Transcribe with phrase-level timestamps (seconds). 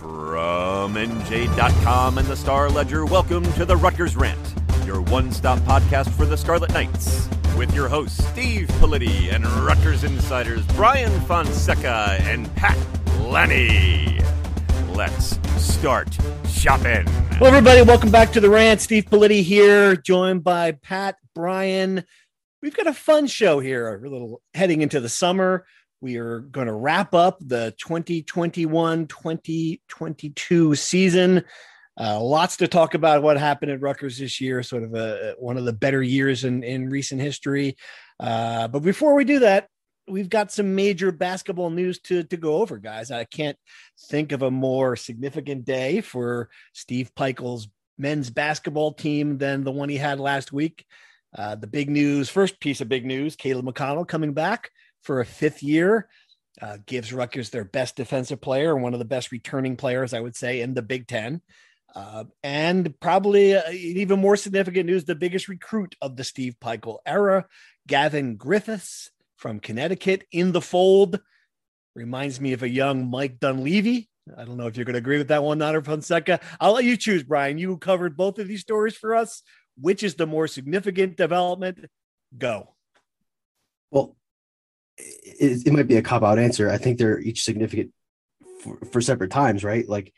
[0.00, 4.54] From NJ.com and the Star Ledger, welcome to the Rutgers Rant,
[4.86, 7.28] your one-stop podcast for the Scarlet Knights.
[7.54, 12.78] With your hosts, Steve Politi and Rutgers insiders Brian Fonseca and Pat
[13.20, 14.20] Lanni.
[14.94, 16.16] Let's start
[16.48, 17.06] shopping.
[17.32, 17.82] Hello, everybody.
[17.82, 18.80] Welcome back to the rant.
[18.80, 22.04] Steve Politi here, joined by Pat, Brian.
[22.62, 23.94] We've got a fun show here.
[23.94, 25.66] A little heading into the summer.
[26.02, 31.44] We are going to wrap up the 2021 2022 season.
[32.00, 35.58] Uh, lots to talk about what happened at Rutgers this year, sort of a, one
[35.58, 37.76] of the better years in, in recent history.
[38.18, 39.68] Uh, but before we do that,
[40.08, 43.10] we've got some major basketball news to, to go over, guys.
[43.10, 43.58] I can't
[44.08, 49.90] think of a more significant day for Steve Pikiell's men's basketball team than the one
[49.90, 50.86] he had last week.
[51.36, 54.70] Uh, the big news, first piece of big news Caleb McConnell coming back
[55.02, 56.08] for a fifth year.
[56.60, 60.20] Uh, gives Rutgers their best defensive player, and one of the best returning players, I
[60.20, 61.40] would say, in the Big Ten.
[61.94, 66.98] Uh, and probably uh, even more significant news the biggest recruit of the Steve Pikiell
[67.06, 67.46] era,
[67.86, 71.20] Gavin Griffiths from Connecticut, in the fold.
[71.94, 74.08] Reminds me of a young Mike Dunleavy.
[74.36, 76.40] I don't know if you're going to agree with that one, Nader Fonseca.
[76.60, 77.58] I'll let you choose, Brian.
[77.58, 79.42] You covered both of these stories for us.
[79.80, 81.86] Which is the more significant development?
[82.36, 82.74] Go.
[83.90, 84.16] Well,
[85.00, 86.70] it, it might be a cop out answer.
[86.70, 87.92] I think they're each significant
[88.60, 89.88] for, for separate times, right?
[89.88, 90.12] Like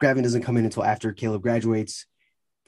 [0.00, 2.06] Gavin doesn't come in until after Caleb graduates.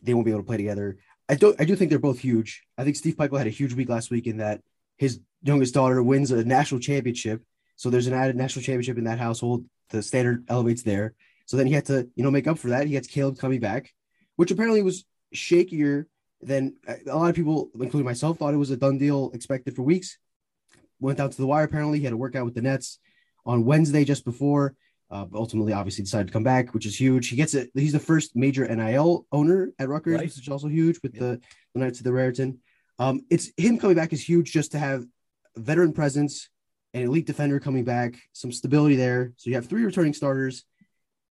[0.03, 0.99] They won't be able to play together.
[1.29, 1.61] I don't.
[1.61, 2.63] I do think they're both huge.
[2.77, 4.63] I think Steve Pikiell had a huge week last week in that
[4.97, 7.43] his youngest daughter wins a national championship.
[7.77, 9.65] So there's an added national championship in that household.
[9.91, 11.15] The standard elevates there.
[11.47, 12.87] So then he had to, you know, make up for that.
[12.87, 13.93] He gets Caleb coming back,
[14.37, 16.05] which apparently was shakier
[16.43, 19.77] than uh, a lot of people, including myself, thought it was a done deal expected
[19.77, 20.19] for weeks
[21.01, 21.65] went down to the wire.
[21.65, 22.99] Apparently, he had a workout with the Nets
[23.45, 24.75] on Wednesday just before.
[25.11, 27.29] Uh, ultimately, obviously, decided to come back, which is huge.
[27.29, 27.71] He gets it.
[27.75, 30.25] He's the first major NIL owner at Rutgers, right.
[30.25, 31.21] which is also huge with yeah.
[31.21, 31.41] the,
[31.75, 32.61] the Knights of the Raritan.
[33.01, 35.05] Um, it's him coming back is huge just to have
[35.57, 36.49] veteran presence,
[36.95, 39.33] an elite defender coming back, some stability there.
[39.37, 40.65] So you have three returning starters,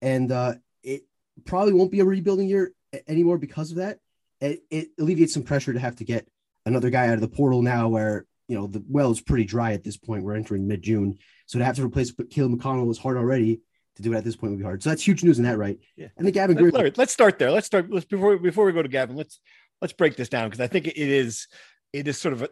[0.01, 1.03] and uh, it
[1.45, 2.73] probably won't be a rebuilding year
[3.07, 3.99] anymore because of that.
[4.41, 6.27] It, it alleviates some pressure to have to get
[6.65, 9.71] another guy out of the portal now, where you know the well is pretty dry
[9.71, 10.23] at this point.
[10.23, 13.61] We're entering mid June, so to have to replace Caleb McConnell was hard already.
[13.95, 14.83] To do it at this point would be hard.
[14.83, 15.77] So that's huge news in that, right?
[15.95, 16.07] Yeah.
[16.17, 16.93] And the Gavin Let, Griffin.
[16.97, 17.51] Let's start there.
[17.51, 17.89] Let's start.
[17.89, 19.15] Let's before before we go to Gavin.
[19.15, 19.39] Let's
[19.81, 21.47] let's break this down because I think it is
[21.93, 22.49] it is sort of a,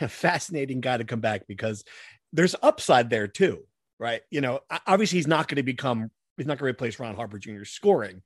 [0.04, 1.82] a fascinating guy to come back because
[2.32, 3.64] there's upside there too,
[3.98, 4.22] right?
[4.30, 7.40] You know, obviously he's not going to become he's not going to replace Ron Harper
[7.40, 7.64] Jr.
[7.64, 8.22] scoring,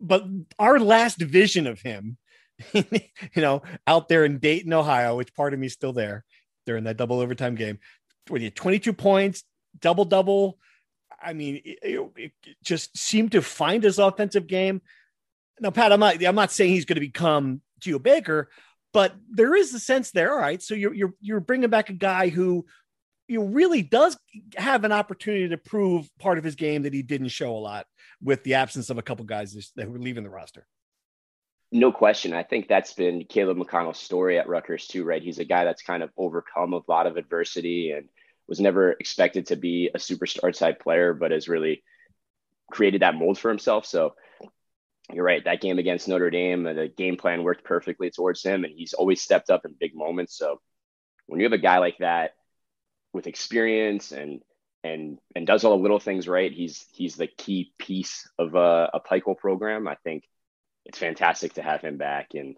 [0.00, 0.24] but
[0.58, 2.16] our last vision of him
[2.74, 2.82] you
[3.36, 6.24] know, out there in Dayton, Ohio, which part of me is still there
[6.66, 7.78] during that double overtime game.
[8.28, 9.44] With you 22 points,
[9.80, 10.58] double double.
[11.22, 12.32] I mean, it, it,
[12.62, 14.80] just seemed to find his offensive game.
[15.60, 18.48] Now, Pat, I'm not I'm not saying he's going to become Geo Baker,
[18.92, 20.32] but there is a sense there.
[20.32, 22.64] All right, so you're you're you're bringing back a guy who
[23.28, 24.18] you really does
[24.56, 27.86] have an opportunity to prove part of his game that he didn't show a lot
[28.20, 30.66] with the absence of a couple guys that were leaving the roster.
[31.72, 32.32] No question.
[32.32, 35.22] I think that's been Caleb McConnell's story at Rutgers too, right?
[35.22, 38.08] He's a guy that's kind of overcome a lot of adversity and
[38.48, 41.84] was never expected to be a superstar type player, but has really
[42.72, 43.86] created that mold for himself.
[43.86, 44.14] So
[45.12, 45.44] you're right.
[45.44, 48.92] That game against Notre Dame, uh, the game plan worked perfectly towards him, and he's
[48.92, 50.36] always stepped up in big moments.
[50.36, 50.60] So
[51.26, 52.32] when you have a guy like that
[53.12, 54.42] with experience and
[54.82, 58.90] and and does all the little things right, he's he's the key piece of a,
[58.94, 59.86] a Pikiell program.
[59.86, 60.24] I think
[60.84, 62.56] it's fantastic to have him back and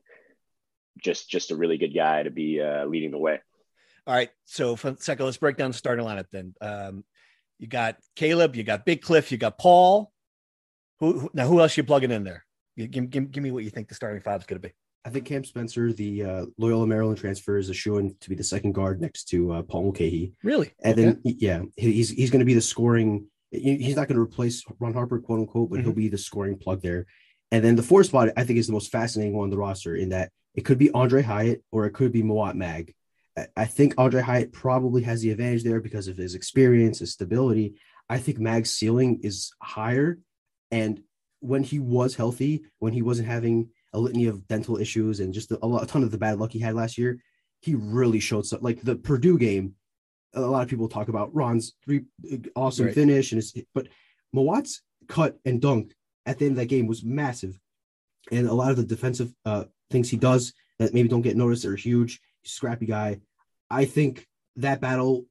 [1.02, 3.40] just just a really good guy to be uh, leading the way.
[4.06, 6.54] All right, so Fonseca, let's break down the starting lineup then.
[6.60, 7.04] Um,
[7.58, 10.12] you got Caleb, you got Big Cliff, you got Paul,
[11.02, 11.46] Who, who now?
[11.48, 12.44] Who else you plugging in there?
[12.76, 14.74] Give, give, give me what you think the starting five is going to be.
[15.04, 18.44] I think Cam Spencer, the uh, Loyola Maryland transfer, is a shoe to be the
[18.44, 20.32] second guard next to uh, Paul Mulcahy.
[20.44, 20.72] Really?
[20.82, 21.02] And okay.
[21.02, 23.26] then yeah, he's he's going to be the scoring.
[23.50, 25.84] He's not going to replace Ron Harper, quote unquote, but mm-hmm.
[25.86, 27.06] he'll be the scoring plug there.
[27.52, 29.94] And then the fourth spot, I think, is the most fascinating one on the roster
[29.94, 32.94] in that it could be Andre Hyatt or it could be Mawot Mag.
[33.56, 37.74] I think Andre Hyatt probably has the advantage there because of his experience, his stability.
[38.08, 40.18] I think Mag's ceiling is higher.
[40.70, 41.02] And
[41.40, 45.50] when he was healthy, when he wasn't having a litany of dental issues and just
[45.50, 47.22] a, a ton of the bad luck he had last year,
[47.60, 49.74] he really showed some like the Purdue game.
[50.34, 52.94] A lot of people talk about Ron's three uh, awesome right.
[52.94, 53.88] finish and his, but
[54.34, 55.94] Mawot's cut and dunk
[56.26, 57.58] at the end of that game was massive.
[58.30, 61.64] And a lot of the defensive uh, things he does that maybe don't get noticed
[61.64, 62.20] are huge.
[62.42, 63.20] He's scrappy guy.
[63.70, 64.26] I think
[64.56, 65.26] that battle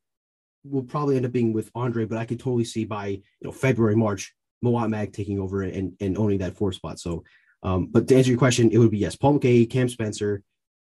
[0.63, 3.51] will probably end up being with Andre, but I could totally see by you know
[3.51, 4.33] February, March,
[4.63, 6.99] Mawot Mag taking over and, and owning that four spot.
[6.99, 7.23] So,
[7.63, 10.43] um, but to answer your question, it would be yes, Paul Mulcahy, Cam Spencer,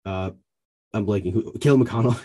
[0.05, 0.31] uh,
[0.93, 2.19] I'm blanking, who, Caleb McConnell,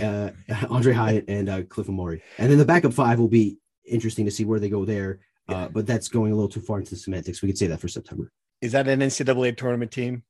[0.02, 2.22] uh, Andre Hyatt, and uh, Cliff Omoruyi.
[2.38, 5.20] And then the backup five will be interesting to see where they go there.
[5.48, 7.42] Uh, but that's going a little too far into the semantics.
[7.42, 8.30] We could say that for September.
[8.60, 10.22] Is that an NCAA tournament team?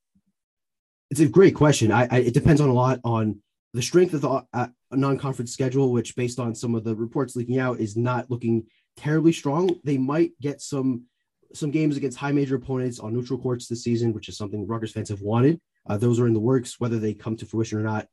[1.10, 1.92] It's a great question.
[1.92, 3.40] I, I it depends on a lot on
[3.74, 7.58] the strength of the uh, non-conference schedule, which based on some of the reports leaking
[7.58, 8.66] out is not looking
[8.96, 9.70] terribly strong.
[9.84, 11.04] They might get some
[11.52, 14.92] some games against high major opponents on neutral courts this season, which is something Rutgers
[14.92, 15.60] fans have wanted.
[15.88, 16.80] Uh, those are in the works.
[16.80, 18.08] Whether they come to fruition or not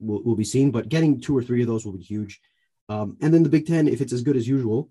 [0.00, 0.70] will, will be seen.
[0.70, 2.40] But getting two or three of those will be huge.
[2.88, 4.90] Um, and then the Big Ten, if it's as good as usual,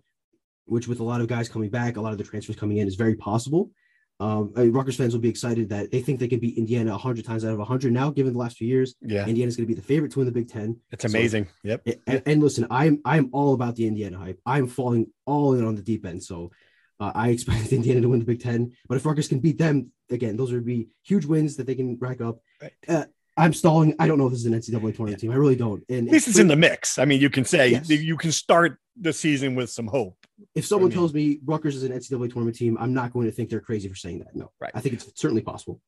[0.66, 2.88] which with a lot of guys coming back, a lot of the transfers coming in
[2.88, 3.72] is very possible.
[4.20, 6.92] Um, I mean, Rutgers fans will be excited that they think they can beat Indiana
[6.92, 8.96] 100 times out of 100 now, given the last few years.
[9.02, 10.80] Yeah, Indiana's going to be the favorite to win the Big Ten.
[10.92, 11.46] It's amazing.
[11.46, 11.88] So, yep.
[12.08, 14.40] And, and, listen, I'm I'm all about the Indiana hype.
[14.46, 16.24] I'm falling all in on the deep end.
[16.24, 16.52] So
[17.00, 18.72] uh, I expect Indiana to win the Big Ten.
[18.88, 21.98] But if Rutgers can beat them again, those would be huge wins that they can
[22.00, 22.40] rack up.
[22.62, 22.72] Right.
[22.88, 23.06] Uh,
[23.38, 23.96] I'm stalling.
[24.00, 25.32] I don't know if this is an NCAA tournament team.
[25.32, 25.84] I really don't.
[25.90, 26.98] And at least it's, it's in the mix.
[26.98, 27.90] I mean, you can say yes.
[27.90, 30.16] you can start the season with some hope.
[30.54, 33.26] If someone I mean, tells me Rutgers is an NCAA tournament team, I'm not going
[33.26, 34.36] to think they're crazy for saying that.
[34.36, 34.72] No, right.
[34.74, 35.82] I think it's certainly possible.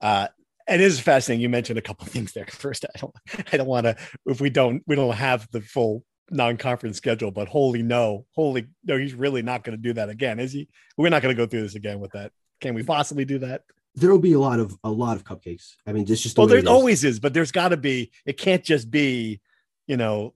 [0.00, 0.28] Uh,
[0.68, 1.42] it is fascinating.
[1.42, 2.46] You mentioned a couple things there.
[2.46, 3.14] First, I don't,
[3.52, 3.96] I don't want to.
[4.26, 7.30] If we don't, we don't have the full non-conference schedule.
[7.30, 10.68] But holy no, holy no, he's really not going to do that again, is he?
[10.96, 12.32] We're not going to go through this again with that.
[12.60, 13.62] Can we possibly do that?
[13.94, 15.74] There will be a lot of a lot of cupcakes.
[15.86, 18.10] I mean, just just well, there always is, but there's got to be.
[18.24, 19.40] It can't just be,
[19.86, 20.34] you know,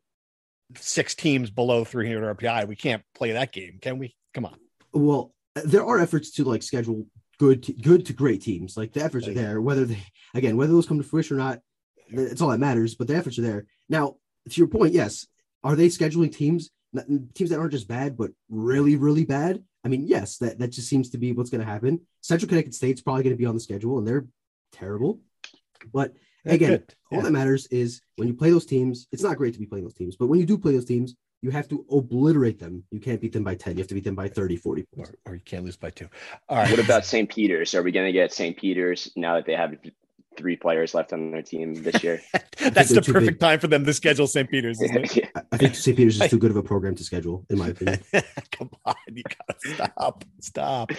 [0.74, 2.68] six teams below 300 RPI.
[2.68, 4.14] We can't play that game, can we?
[4.34, 4.56] Come on.
[4.92, 7.06] Well, there are efforts to like schedule
[7.38, 8.76] good, to, good to great teams.
[8.76, 9.60] Like the efforts are there.
[9.60, 10.02] Whether they,
[10.34, 11.60] again, whether those come to fruition or not,
[12.08, 12.94] it's all that matters.
[12.94, 13.66] But the efforts are there.
[13.88, 14.16] Now,
[14.48, 15.26] to your point, yes,
[15.64, 16.70] are they scheduling teams,
[17.34, 19.62] teams that aren't just bad, but really, really bad?
[19.86, 22.00] I mean, yes, that that just seems to be what's going to happen.
[22.20, 24.26] Central Connecticut State's probably going to be on the schedule, and they're
[24.72, 25.20] terrible.
[25.92, 26.14] But
[26.46, 29.66] Again, all that matters is when you play those teams, it's not great to be
[29.66, 32.84] playing those teams, but when you do play those teams, you have to obliterate them.
[32.90, 33.74] You can't beat them by 10.
[33.74, 35.10] You have to beat them by 30, 40 points.
[35.10, 36.08] Or, or you can't lose by two.
[36.48, 36.70] All right.
[36.70, 37.28] What about St.
[37.28, 37.74] Peter's?
[37.74, 38.56] Are we going to get St.
[38.56, 39.74] Peter's now that they have
[40.36, 42.20] three players left on their team this year?
[42.58, 43.40] That's the perfect big.
[43.40, 44.50] time for them to schedule St.
[44.50, 45.16] Peter's, isn't it?
[45.16, 45.28] yeah.
[45.52, 45.96] I think St.
[45.96, 48.00] Peter's is too good of a program to schedule, in my opinion.
[48.52, 50.24] Come on, you gotta stop.
[50.40, 50.92] Stop.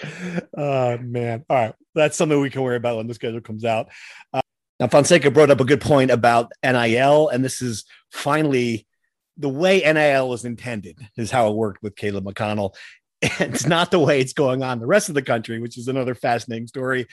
[0.56, 1.46] Oh man.
[1.50, 1.76] All right.
[1.96, 3.90] That's something we can worry about when the schedule comes out.
[4.34, 4.42] Uh,
[4.80, 8.88] now, Fonseca brought up a good point about NIL, and this is finally
[9.38, 12.76] the way NIL was intended, is how it worked with Caleb McConnell.
[13.22, 16.16] It's not the way it's going on the rest of the country, which is another
[16.16, 17.08] fascinating story.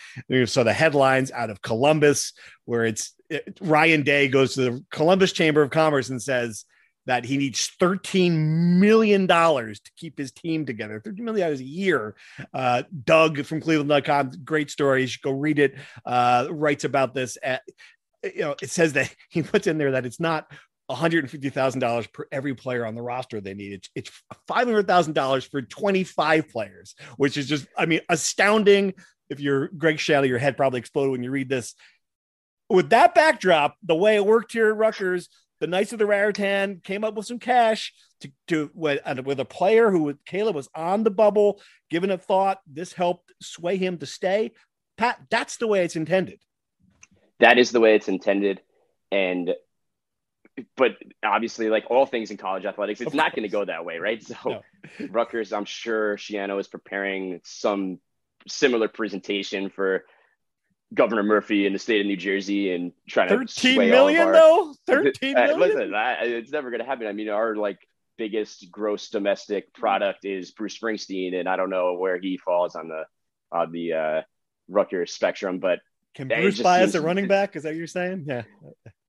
[0.45, 2.33] Saw the headlines out of Columbus,
[2.65, 6.65] where it's it, Ryan Day goes to the Columbus Chamber of Commerce and says,
[7.07, 8.33] that he needs $13
[8.79, 11.01] million to keep his team together.
[11.01, 12.15] $13 million a year.
[12.53, 15.03] Uh, Doug from Cleveland.com, great story.
[15.03, 15.75] You should go read it.
[16.07, 17.37] Uh, writes about this.
[17.43, 17.63] At,
[18.23, 20.51] you know, it says that he puts in there that it's not
[20.91, 23.73] $150,000 per every player on the roster they need.
[23.73, 28.95] It's, it's $500,000 for 25 players, which is just, I mean, astounding.
[29.31, 31.75] If you're Greg Schiano, your head probably exploded when you read this.
[32.69, 35.29] With that backdrop, the way it worked here at Rutgers,
[35.61, 39.45] the Knights of the Raritan came up with some cash to, to with, with a
[39.45, 41.61] player who Caleb was on the bubble,
[41.91, 42.59] given a thought.
[42.67, 44.53] This helped sway him to stay.
[44.97, 46.41] Pat, that's the way it's intended.
[47.41, 48.61] That is the way it's intended.
[49.11, 49.55] And
[50.77, 50.93] but
[51.25, 54.23] obviously, like all things in college athletics, it's not going to go that way, right?
[54.27, 54.63] So, no.
[55.11, 57.99] Rutgers, I'm sure Schiano is preparing some
[58.47, 60.05] similar presentation for
[60.93, 64.75] Governor Murphy in the state of New Jersey and trying to 13 million our, though
[64.87, 65.59] 13 million?
[65.59, 67.79] listen I, it's never going to happen I mean our like
[68.17, 72.89] biggest gross domestic product is Bruce Springsteen, and I don't know where he falls on
[72.89, 73.05] the
[73.53, 74.23] on the uh,
[74.69, 75.81] Rutgers spectrum, but
[76.15, 77.57] can Bruce buy us a running back?
[77.57, 78.25] Is that what you're saying?
[78.27, 78.43] Yeah.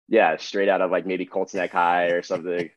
[0.08, 2.70] Yeah, straight out of like maybe Colts Neck High or something.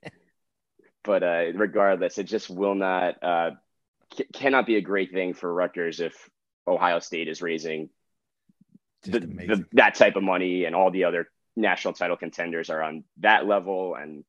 [1.04, 3.50] but uh, regardless, it just will not uh,
[4.14, 6.28] c- cannot be a great thing for Rutgers if
[6.66, 7.90] Ohio State is raising
[9.02, 13.04] the, the, that type of money and all the other national title contenders are on
[13.18, 14.24] that level and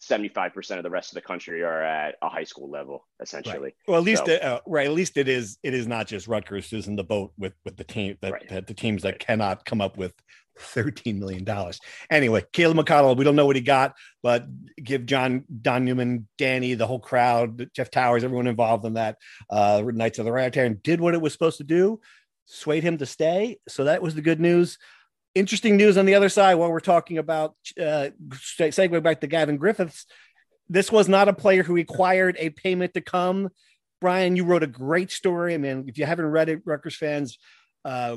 [0.00, 3.74] 75% of the rest of the country are at a high school level essentially right.
[3.86, 6.26] well at least so, it, uh, right at least it is it is not just
[6.26, 8.48] Rutgers who's in the boat with with the team that, right.
[8.48, 9.18] that the teams that right.
[9.18, 10.14] cannot come up with
[10.58, 11.80] 13 million dollars
[12.10, 14.46] anyway Caleb McConnell we don't know what he got but
[14.82, 19.16] give John Don Newman Danny the whole crowd Jeff Towers everyone involved in that
[19.50, 22.00] uh Knights of the Raritan did what it was supposed to do
[22.46, 24.78] swayed him to stay so that was the good news
[25.34, 29.56] interesting news on the other side while we're talking about uh, segue back to Gavin
[29.56, 30.06] Griffiths.
[30.68, 33.50] This was not a player who required a payment to come.
[34.00, 35.54] Brian, you wrote a great story.
[35.54, 37.38] I mean, if you haven't read it, Rutgers fans,
[37.84, 38.16] uh,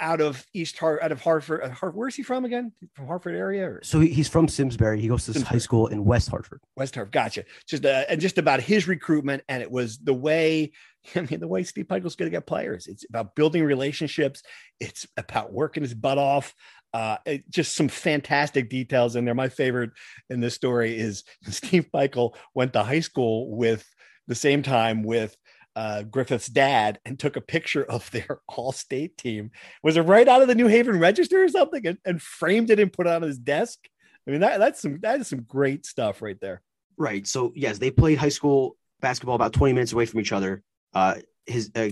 [0.00, 2.72] out of East Hart, out of Hartford, uh, Hart, where's he from again?
[2.94, 3.68] From Hartford area?
[3.68, 3.80] Or?
[3.82, 5.00] So he's from Simsbury.
[5.00, 5.54] He goes to Simsbury.
[5.54, 6.60] high school in West Hartford.
[6.76, 7.44] West Hartford, gotcha.
[7.68, 10.72] Just uh, and just about his recruitment, and it was the way.
[11.14, 12.86] I mean, the way Steve Pikiell's going to get players.
[12.86, 14.42] It's about building relationships.
[14.80, 16.54] It's about working his butt off.
[16.94, 19.34] Uh, it, just some fantastic details in there.
[19.34, 19.90] My favorite
[20.30, 23.86] in this story is Steve Pikiell went to high school with
[24.26, 25.36] the same time with
[25.76, 29.50] uh, Griffith's dad and took a picture of their all state team.
[29.82, 32.80] Was it right out of the New Haven Register or something and, and framed it
[32.80, 33.78] and put it on his desk?
[34.26, 36.62] I mean, that, that's some that is some great stuff right there.
[36.96, 37.26] Right.
[37.26, 40.62] So yes, they played high school basketball about 20 minutes away from each other.
[40.94, 41.16] Uh,
[41.46, 41.90] his uh,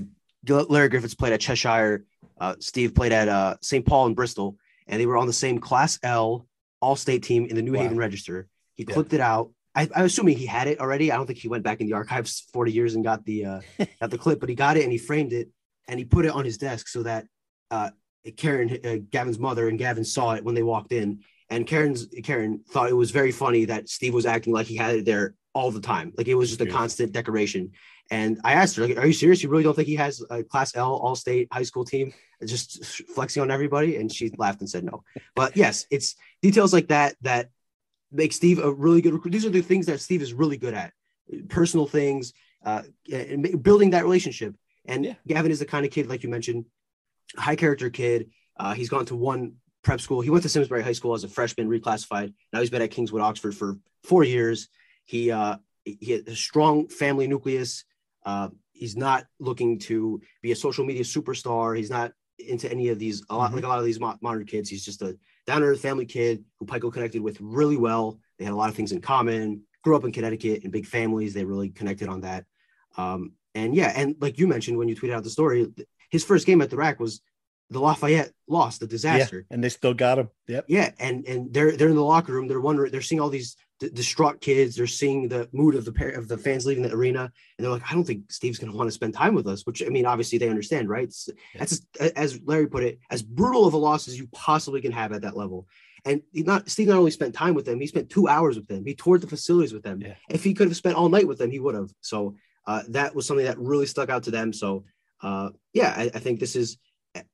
[0.49, 2.05] Larry Griffiths played at Cheshire.
[2.41, 3.85] Uh, Steve played at uh, St.
[3.85, 6.47] Paul and Bristol, and they were on the same Class L
[6.81, 7.83] All State team in the New wow.
[7.83, 8.49] Haven Register.
[8.75, 8.95] He yeah.
[8.95, 11.11] clipped it out, I, am assuming he had it already.
[11.11, 13.61] I don't think he went back in the archives 40 years and got the uh,
[14.01, 15.49] got the clip, but he got it and he framed it
[15.89, 17.27] and he put it on his desk so that
[17.71, 17.91] uh,
[18.37, 21.21] Karen, uh, Gavin's mother, and Gavin saw it when they walked in.
[21.51, 24.97] And Karen's Karen thought it was very funny that Steve was acting like he had
[24.97, 27.73] it there all the time, like it was just a constant decoration.
[28.11, 29.43] And I asked her, like, "Are you serious?
[29.43, 32.13] You really don't think he has a Class L All State high school team
[32.45, 35.05] just flexing on everybody?" And she laughed and said no.
[35.35, 37.51] But yes, it's details like that that
[38.13, 39.33] make Steve a really good recruit.
[39.33, 40.93] These are the things that Steve is really good at
[41.49, 42.33] personal things,
[42.65, 44.55] uh, and building that relationship.
[44.85, 45.15] And yeah.
[45.27, 46.67] Gavin is the kind of kid, like you mentioned,
[47.37, 48.31] high character kid.
[48.57, 50.21] Uh, he's gone to one prep school.
[50.21, 52.33] He went to Simsbury High School as a freshman, reclassified.
[52.53, 54.69] Now he's been at Kingswood Oxford for four years.
[55.05, 57.85] He uh, he has a strong family nucleus.
[58.25, 61.77] Uh, he's not looking to be a social media superstar.
[61.77, 63.25] He's not into any of these.
[63.31, 63.57] A lot mm-hmm.
[63.57, 64.69] like a lot of these modern kids.
[64.69, 68.19] He's just a down to earth family kid who Pikiell connected with really well.
[68.39, 69.63] They had a lot of things in common.
[69.83, 71.35] Grew up in Connecticut in big families.
[71.35, 72.45] They really connected on that.
[72.97, 75.73] Um, and yeah, and like you mentioned when you tweeted out the story,
[76.11, 77.21] his first game at the rack was
[77.71, 80.29] the Lafayette lost, the disaster, yeah, and they still got him.
[80.47, 80.67] Yep.
[80.69, 82.47] Yeah, and and they're they're in the locker room.
[82.47, 82.93] They're wondering.
[82.93, 83.57] They're seeing all these
[83.91, 84.77] distraught kids.
[84.77, 87.71] They're seeing the mood of the pair of the fans leaving the arena, and they're
[87.71, 89.67] like, I don't think Steve's going to want to spend time with us.
[89.67, 91.05] Which I mean, obviously they understand, right?
[91.05, 91.29] It's.
[91.59, 91.87] That's
[92.17, 95.23] as Larry put it, as brutal of a loss as you possibly can have at
[95.23, 95.67] that level.
[96.05, 98.67] And he not Steve not only spent time with them, he spent two hours with
[98.67, 98.85] them.
[98.85, 100.01] He toured the facilities with them.
[100.01, 100.15] Yeah.
[100.29, 101.91] If he could have spent all night with them, he would have.
[102.01, 102.35] So
[102.67, 104.53] uh, that was something that really stuck out to them.
[104.53, 104.85] So
[105.23, 106.79] uh, yeah, I, I think this is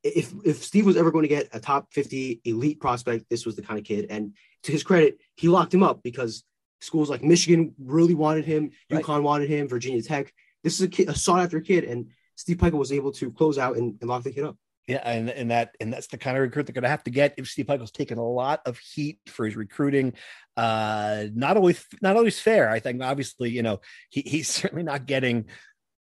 [0.02, 3.56] if if Steve was ever going to get a top 50 elite prospect, this was
[3.56, 4.06] the kind of kid.
[4.10, 6.44] And to his credit, he locked him up because
[6.80, 9.02] schools like Michigan really wanted him, right.
[9.02, 10.32] UConn wanted him, Virginia Tech.
[10.64, 13.58] This is a, kid, a sought after kid, and Steve Pikiell was able to close
[13.58, 14.56] out and, and lock the kid up.
[14.88, 17.10] Yeah, and, and that and that's the kind of recruit they're going to have to
[17.10, 17.34] get.
[17.36, 20.14] If Steve Pikiell's taken a lot of heat for his recruiting,
[20.56, 22.70] uh, not always not always fair.
[22.70, 25.44] I think obviously, you know, he, he's certainly not getting,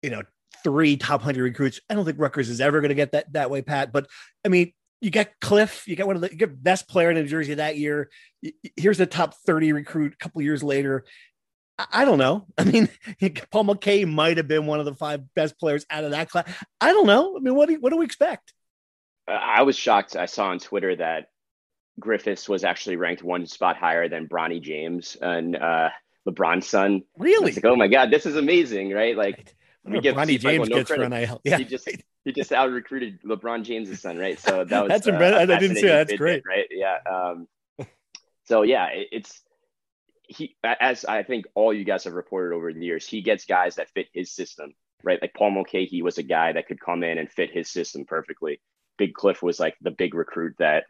[0.02, 0.24] you know,
[0.64, 1.80] three top hundred recruits.
[1.90, 3.92] I don't think Rutgers is ever going to get that that way, Pat.
[3.92, 4.08] But
[4.44, 7.56] I mean, you get Cliff, you get one of the best player in New Jersey
[7.56, 8.10] that year.
[8.76, 11.06] Here's the top 30 recruit a couple years later.
[11.78, 12.48] I don't know.
[12.58, 12.90] I mean,
[13.52, 16.48] Paul Mulcahy might have been one of the five best players out of that class.
[16.80, 17.36] I don't know.
[17.38, 18.54] I mean, what do, what do we expect?
[19.28, 20.16] I was shocked.
[20.16, 21.28] I saw on Twitter that
[22.00, 25.90] Griffiths was actually ranked one spot higher than Bronny James and uh,
[26.28, 27.04] LeBron's son.
[27.18, 27.54] Really?
[27.54, 29.16] Like, oh my God, this is amazing, right?
[29.16, 31.04] Like we give Bronny James no gets credit.
[31.04, 31.42] for NIL.
[31.44, 31.88] Yeah, he just
[32.24, 34.40] he just out recruited LeBron James' son, right?
[34.40, 36.08] So that was that's uh, I didn't see that.
[36.08, 36.68] That's great, right?
[36.72, 36.98] Yeah.
[37.10, 37.48] Um,
[38.46, 39.42] so yeah, it, it's
[40.28, 43.76] he as I think all you guys have reported over the years, he gets guys
[43.76, 44.74] that fit his system,
[45.04, 45.22] right?
[45.22, 48.62] Like Paul Mulcahy was a guy that could come in and fit his system perfectly.
[48.98, 50.86] Big Cliff was like the big recruit that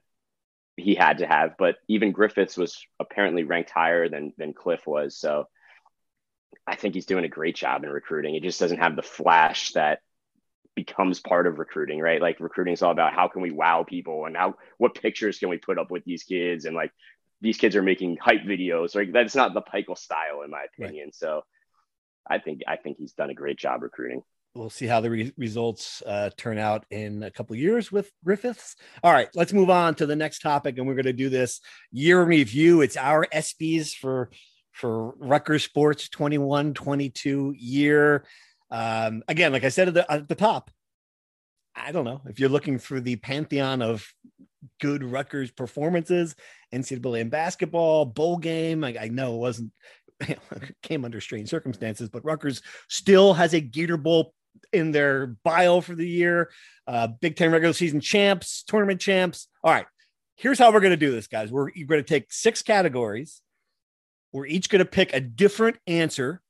[0.78, 5.18] he had to have, but even Griffiths was apparently ranked higher than than Cliff was.
[5.18, 5.48] So
[6.68, 8.34] I think he's doing a great job in recruiting.
[8.34, 10.00] He just doesn't have the flash that
[10.76, 12.22] becomes part of recruiting, right?
[12.22, 15.50] Like recruiting is all about how can we wow people and how what pictures can
[15.50, 16.92] we put up with these kids and like
[17.42, 18.96] these kids are making hype videos.
[18.96, 21.08] Like that's not the Pikiell style in my opinion.
[21.08, 21.16] Right.
[21.16, 21.44] So
[22.30, 24.24] I think I think he's done a great job recruiting.
[24.54, 28.78] We'll see how the re- results uh, turn out in a couple years with Griffiths.
[29.04, 31.60] All right, let's move on to the next topic, and we're going to do this
[31.92, 32.80] year review.
[32.80, 34.30] It's our ESPYs for
[34.76, 38.26] for Rutgers Sports 21 22 year.
[38.70, 40.70] Um, again, like I said at the, at the top,
[41.74, 44.06] I don't know if you're looking for the pantheon of
[44.82, 46.36] good Rutgers performances,
[46.74, 48.84] NCAA in basketball, bowl game.
[48.84, 49.72] I, I know it wasn't
[50.84, 54.34] came under strange circumstances, but Rutgers still has a Gator Bowl
[54.74, 56.52] in their bio for the year.
[56.86, 59.48] Uh, Big Ten regular season champs, tournament champs.
[59.64, 59.86] All right,
[60.36, 61.50] here's how we're going to do this, guys.
[61.50, 63.42] We're going to take six categories
[64.36, 66.42] we're each going to pick a different answer.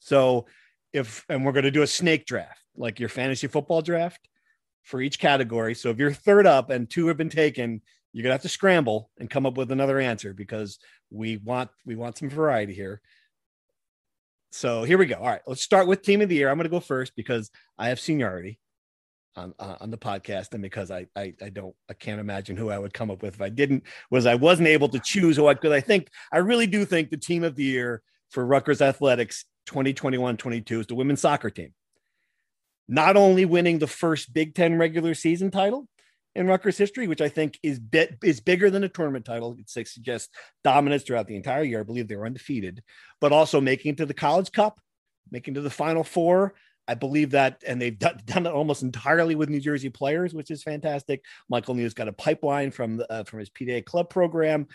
[0.00, 0.46] So
[0.92, 4.28] if, and we're going to do a snake draft, like your fantasy football draft
[4.82, 5.76] for each category.
[5.76, 7.82] So if you're third up and two have been taken,
[8.12, 11.70] you're going to have to scramble and come up with another answer because we want,
[11.86, 13.00] we want some variety here.
[14.50, 15.14] So here we go.
[15.14, 16.50] All right, let's start with team of the year.
[16.50, 18.58] I'm going to go first because I have seniority
[19.36, 22.70] on uh, on the podcast and because I, I I don't I can't imagine who
[22.70, 25.46] I would come up with if I didn't was I wasn't able to choose who
[25.46, 28.80] I because I think I really do think the team of the year for Rutgers
[28.80, 31.74] Athletics 2021-22 is the women's soccer team.
[32.88, 35.86] Not only winning the first Big Ten regular season title
[36.34, 39.56] in Rutgers history, which I think is bit is bigger than a tournament title.
[39.58, 40.28] It suggests
[40.64, 41.80] dominance throughout the entire year.
[41.80, 42.82] I believe they were undefeated,
[43.20, 44.80] but also making it to the College Cup,
[45.30, 46.54] making to the Final Four,
[46.90, 50.50] I believe that, and they've done, done, it almost entirely with New Jersey players, which
[50.50, 51.24] is fantastic.
[51.48, 54.66] Mike O'Neill's got a pipeline from the, uh, from his PDA club program.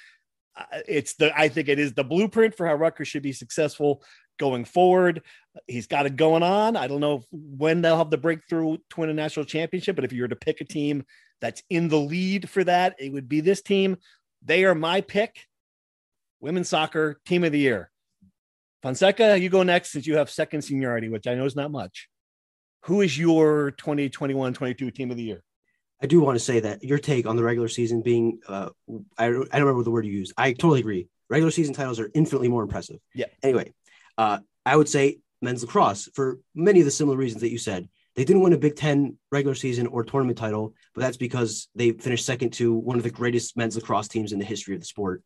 [0.56, 4.02] Uh, it's the I think it is the blueprint for how Rutgers should be successful
[4.40, 5.24] going forward.
[5.68, 6.78] He's got it going on.
[6.78, 10.14] I don't know when they'll have the breakthrough to win a national championship, but if
[10.14, 11.04] you were to pick a team
[11.42, 13.98] that's in the lead for that, it would be this team.
[14.42, 15.48] They are my pick.
[16.40, 17.92] Women's soccer team of the year.
[18.86, 22.08] Fonseca, you go next since you have second seniority, which I know is not much.
[22.84, 25.42] Who is your 2021 22 team of the year?
[26.04, 28.70] I do want to say that your take on the regular season being, uh,
[29.18, 30.34] I, I don't remember the word you used.
[30.38, 31.08] I totally agree.
[31.32, 33.00] Regular season titles are infinitely more impressive.
[33.16, 33.26] Yeah.
[33.42, 33.74] Anyway,
[34.20, 37.90] uh, I would say men's lacrosse for many of the similar reasons that you said.
[38.16, 41.90] They didn't win a Big Ten regular season or tournament title, but that's because they
[41.94, 44.86] finished second to one of the greatest men's lacrosse teams in the history of the
[44.86, 45.24] sport.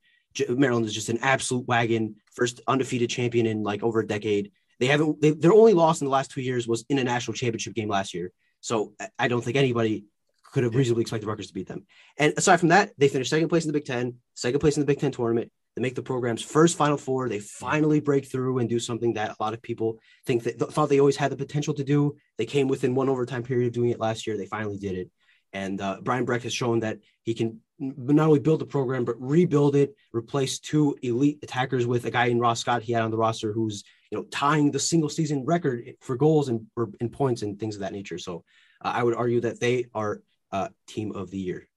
[0.50, 4.52] Maryland is just an absolute wagon, first undefeated champion in like over a decade.
[4.80, 7.36] They haven't, they, their only loss in the last two years was in a national
[7.36, 8.32] championship game last year.
[8.62, 10.06] So I don't think anybody
[10.52, 11.86] could have reasonably expected Rutgers to beat them.
[12.18, 14.82] And aside from that, they finished second place in the Big Ten, second place in
[14.82, 15.52] the Big Ten tournament.
[15.76, 17.30] They make the program's first Final Four.
[17.30, 20.90] They finally break through and do something that a lot of people think that thought
[20.90, 22.16] they always had the potential to do.
[22.38, 24.36] They came within one overtime period of doing it last year.
[24.36, 25.12] They finally did it.
[25.54, 29.20] And uh, Brian Brecht has shown that he can not only build the program but
[29.20, 33.12] rebuild it, replace two elite attackers with a guy in Ross Scott he had on
[33.12, 37.10] the roster who's you know tying the single season record for goals and for, in
[37.10, 38.18] points and things of that nature.
[38.18, 38.44] So
[38.84, 41.68] uh, I would argue that they are uh, team of the year.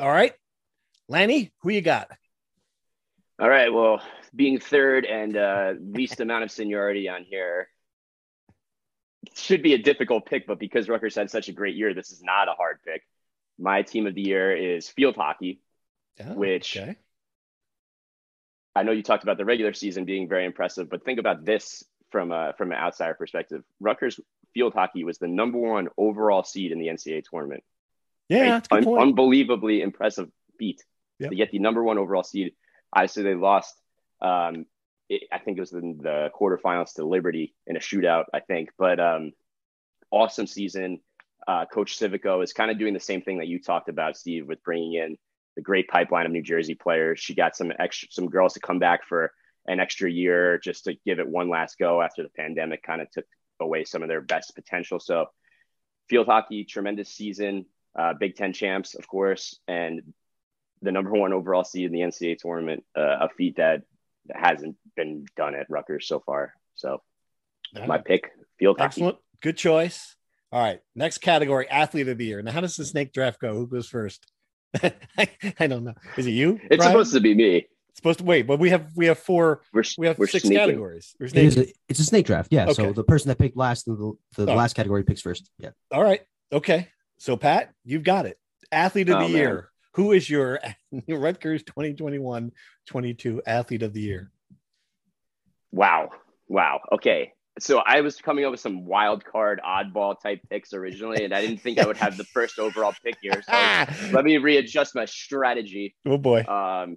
[0.00, 0.32] All right,
[1.08, 2.08] Lanni, who you got?
[3.40, 3.72] All right.
[3.72, 4.00] Well,
[4.34, 7.68] being third and uh, least amount of seniority on here
[9.34, 12.22] should be a difficult pick, but because Rutgers had such a great year, this is
[12.22, 13.02] not a hard pick.
[13.58, 15.60] My team of the year is field hockey,
[16.20, 16.96] oh, which okay.
[18.74, 21.84] I know you talked about the regular season being very impressive, but think about this
[22.10, 23.62] from a, from an outsider perspective.
[23.80, 24.18] Rutgers
[24.52, 27.62] field hockey was the number one overall seed in the NCAA tournament.
[28.28, 28.60] Yeah?
[28.70, 30.82] Un- unbelievably impressive feat
[31.18, 31.30] yep.
[31.30, 32.54] to get the number one overall seed.
[32.92, 33.74] Obviously, they lost.
[34.20, 34.66] Um,
[35.10, 38.24] I think it was in the quarterfinals to Liberty in a shootout.
[38.32, 39.32] I think, but um,
[40.10, 41.00] awesome season
[41.46, 44.46] uh, Coach Civico is kind of doing the same thing that you talked about, Steve,
[44.46, 45.16] with bringing in
[45.56, 47.20] the great pipeline of New Jersey players.
[47.20, 49.32] She got some extra, some girls to come back for
[49.66, 53.10] an extra year just to give it one last go after the pandemic kind of
[53.10, 53.26] took
[53.60, 54.98] away some of their best potential.
[54.98, 55.26] So,
[56.08, 57.66] field hockey, tremendous season,
[57.98, 60.02] uh, Big Ten champs, of course, and
[60.82, 63.82] the number one overall seed in the NCAA tournament, uh, a feat that
[64.32, 66.54] hasn't been done at Rutgers so far.
[66.74, 67.02] So,
[67.86, 68.86] my pick, field hockey.
[68.86, 69.18] Excellent.
[69.40, 70.16] Good choice.
[70.52, 70.80] All right.
[70.94, 72.40] Next category, athlete of the year.
[72.40, 73.54] Now, how does the snake draft go?
[73.54, 74.24] Who goes first?
[74.82, 75.94] I, I, don't know.
[76.16, 76.60] Is it you?
[76.64, 76.92] It's Brian?
[76.92, 77.56] supposed to be me.
[77.56, 79.62] It's supposed to wait, but we have we have four.
[79.72, 80.58] We're, we have six sneaking.
[80.58, 81.14] categories.
[81.20, 82.52] It is a, it's a snake draft.
[82.52, 82.64] Yeah.
[82.64, 82.74] Okay.
[82.74, 84.56] So the person that picked last in the, the oh.
[84.56, 85.48] last category picks first.
[85.58, 85.70] Yeah.
[85.92, 86.20] All right.
[86.52, 86.88] Okay.
[87.18, 88.36] So Pat, you've got it.
[88.72, 89.36] Athlete of oh, the man.
[89.36, 89.70] year.
[89.94, 90.60] Who is your
[91.08, 94.30] Rutgers 2021-22 athlete of the year?
[95.70, 96.10] Wow.
[96.48, 96.80] Wow.
[96.92, 97.32] Okay.
[97.60, 101.40] So I was coming up with some wild card, oddball type picks originally, and I
[101.40, 103.40] didn't think I would have the first overall pick here.
[103.42, 103.52] So
[104.12, 105.94] let me readjust my strategy.
[106.04, 106.40] Oh boy.
[106.40, 106.96] Um,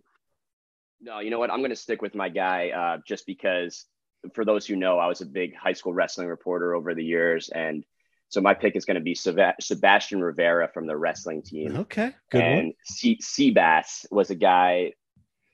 [1.00, 1.52] no, you know what?
[1.52, 3.86] I'm going to stick with my guy uh, just because,
[4.34, 7.50] for those who know, I was a big high school wrestling reporter over the years,
[7.50, 7.86] and
[8.30, 11.78] so my pick is going to be Sebastian Rivera from the wrestling team.
[11.78, 14.94] Okay, good and C- Seabass was a guy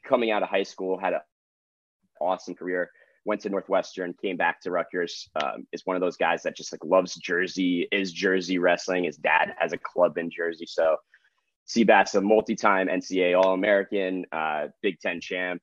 [0.06, 1.22] coming out of high school, had an
[2.20, 2.90] awesome career
[3.26, 5.30] went to Northwestern, came back to Rutgers.
[5.42, 9.06] Um, is one of those guys that just like loves Jersey, is Jersey wrestling.
[9.06, 10.98] His dad has a club in Jersey, so
[11.68, 15.62] Seabass, a multi-time NCAA All-American, uh, Big Ten champ,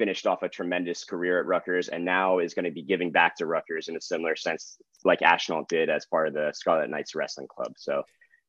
[0.00, 3.36] finished off a tremendous career at Rutgers, and now is going to be giving back
[3.36, 7.14] to Rutgers in a similar sense, like Ashnault did as part of the Scarlet Knights
[7.14, 7.74] Wrestling Club.
[7.76, 8.04] So,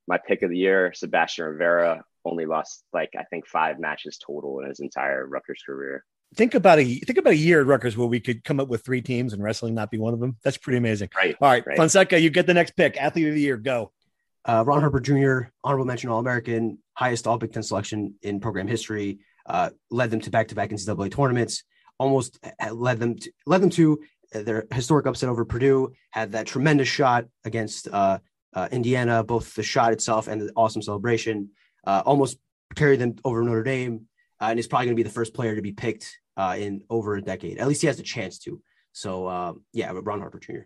[0.08, 4.62] my pick of the year, Sebastian Rivera, only lost like I think five matches total
[4.62, 8.08] in his entire Rutgers career think about a think about a year at Rutgers where
[8.08, 10.38] we could come up with three teams and wrestling not be one of them.
[10.44, 11.10] That's pretty amazing.
[11.16, 11.36] Right.
[11.42, 11.78] All right, right.
[11.78, 12.98] Fonseca, you get the next pick.
[12.98, 13.92] Athlete of the year, go.
[14.44, 18.68] Uh, Ron Harper Jr., honorable mention All American, highest All Big Ten selection in program
[18.68, 19.20] history.
[19.46, 21.64] Uh, led them to back-to-back NCAA tournaments.
[22.00, 22.40] Almost
[22.72, 24.00] led them to, led them to
[24.32, 25.94] their historic upset over Purdue.
[26.12, 28.20] Had that tremendous shot against uh,
[28.54, 31.50] uh Indiana, both the shot itself and the awesome celebration.
[31.86, 32.38] Uh, almost
[32.76, 34.08] carried them over Notre Dame,
[34.40, 36.84] uh, and is probably going to be the first player to be picked uh, in
[36.90, 37.58] over a decade.
[37.58, 38.62] At least he has a chance to.
[38.94, 40.62] So uh, yeah, Ron Harper Jr.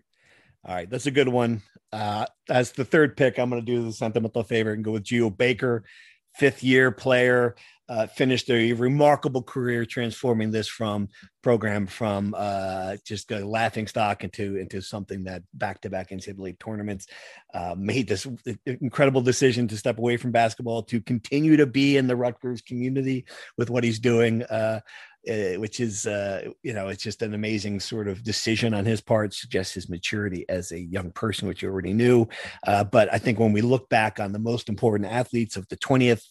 [0.68, 1.62] All right, that's a good one.
[1.92, 5.04] Uh, as the third pick, I'm going to do the sentimental favor and go with
[5.04, 5.84] Geo Baker,
[6.34, 7.56] fifth year player
[7.88, 11.10] uh, finished a remarkable career transforming this from
[11.44, 16.58] program from uh, just a laughing stock into into something that back to back NCAA
[16.60, 17.06] tournaments
[17.54, 18.28] uh, made this
[18.66, 23.26] incredible decision to step away from basketball to continue to be in the Rutgers community
[23.58, 24.44] with what he's doing.
[25.28, 29.02] Uh, which is uh, you know it's just an amazing sort of decision on his
[29.02, 32.28] part suggests his maturity as a young person which you already knew.
[32.68, 35.78] Uh, but i think when we look back on the most important athletes of the
[35.78, 36.22] 20th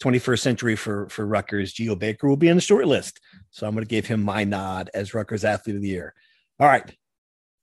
[0.00, 3.18] 21st century for for Rutgers Geo Baker will be on the short list.
[3.50, 6.14] So i'm going to give him my nod as Rutgers athlete of the year.
[6.60, 6.94] All right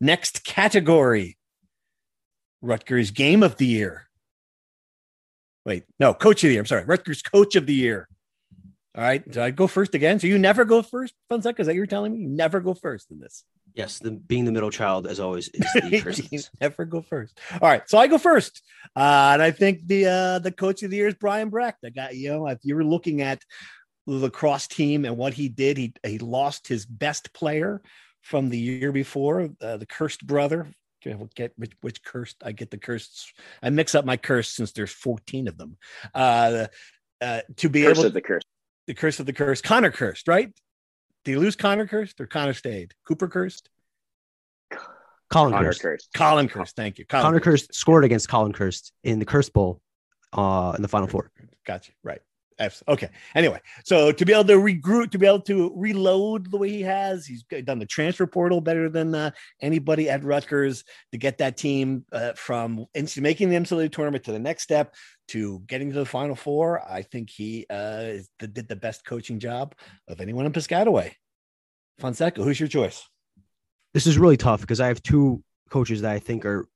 [0.01, 1.37] next category.
[2.61, 4.07] Rutgers game of the year.
[5.65, 8.09] Wait no coach of the year i'm sorry Rutgers coach of the year
[8.93, 9.23] all right.
[9.33, 10.19] So I go first again.
[10.19, 11.61] So you never go first, Fonseca?
[11.61, 12.19] Is that you're telling me?
[12.19, 13.45] You never go first in this.
[13.73, 16.49] Yes, the being the middle child, as always, is the curse.
[16.59, 17.39] never go first.
[17.53, 18.61] All right, so I go first,
[18.97, 21.77] uh, and I think the uh, the coach of the year is Brian Brecht.
[21.85, 23.41] I got you know if you were looking at
[24.07, 27.81] the lacrosse team and what he did, he he lost his best player
[28.19, 30.67] from the year before, uh, the Kirst brother.
[31.01, 32.35] Get which, which Kirst?
[32.43, 33.31] I get the Kirst.
[33.63, 35.77] I mix up my curse since there's 14 of them.
[36.13, 36.67] Uh,
[37.21, 38.43] uh, to be curse able of the curse
[38.91, 39.61] the curse of the curse.
[39.61, 40.51] Connor Kirst, right?
[41.23, 42.93] Did he lose Connor Kirst or Connor stayed?
[43.07, 43.61] Cooper Kirst?
[45.29, 45.81] Colin Connor Kirst.
[45.81, 46.07] Kirst.
[46.13, 46.73] Colin Kirst.
[46.73, 47.05] Thank you.
[47.05, 49.79] Colin Connor Kirst scored against Colin Kirst in the Kirst Bowl
[50.33, 51.31] uh, in the Final Four.
[51.65, 51.93] Gotcha.
[52.03, 52.19] Right.
[52.87, 53.09] Okay.
[53.35, 56.81] Anyway, so to be able to regroup, to be able to reload the way he
[56.81, 61.57] has, he's done the transfer portal better than uh, anybody at Rutgers to get that
[61.57, 62.85] team uh, from
[63.17, 64.95] making the NCAA tournament to the next step
[65.29, 66.81] to getting to the Final Four.
[66.87, 69.75] I think he uh, did the best coaching job
[70.07, 71.13] of anyone in Piscataway.
[71.99, 73.07] Fonseca, who's your choice?
[73.93, 76.67] This is really tough because I have two coaches that I think are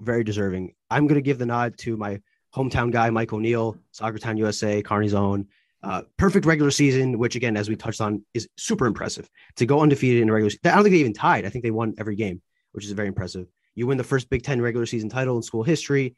[0.00, 0.74] very deserving.
[0.90, 2.20] I'm going to give the nod to my
[2.58, 5.46] hometown guy, Mike O'Neill, Soccer Town USA, Kearny's own.
[5.82, 9.30] Uh, perfect regular season, which again, as we touched on, is super impressive.
[9.56, 11.44] To go undefeated in a regular I don't think they even tied.
[11.44, 12.42] I think they won every game,
[12.72, 13.46] which is very impressive.
[13.76, 16.16] You win the first Big Ten regular season title in school history,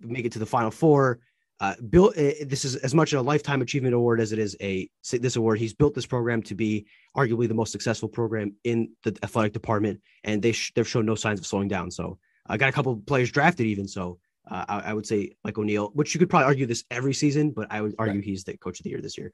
[0.00, 1.18] make it to the Final Four.
[1.60, 4.88] Uh, built uh, this is as much a lifetime achievement award as it is a
[5.12, 5.58] this award.
[5.58, 10.00] He's built this program to be arguably the most successful program in the athletic department,
[10.24, 11.90] and they sh- they've shown no signs of slowing down.
[11.90, 13.86] So I got a couple players drafted even.
[13.86, 14.18] So
[14.50, 17.50] uh, I, I, would say Mike O'Neill, which you could probably argue this every season,
[17.50, 18.24] but I would argue right.
[18.24, 19.32] he's the coach of the year this year.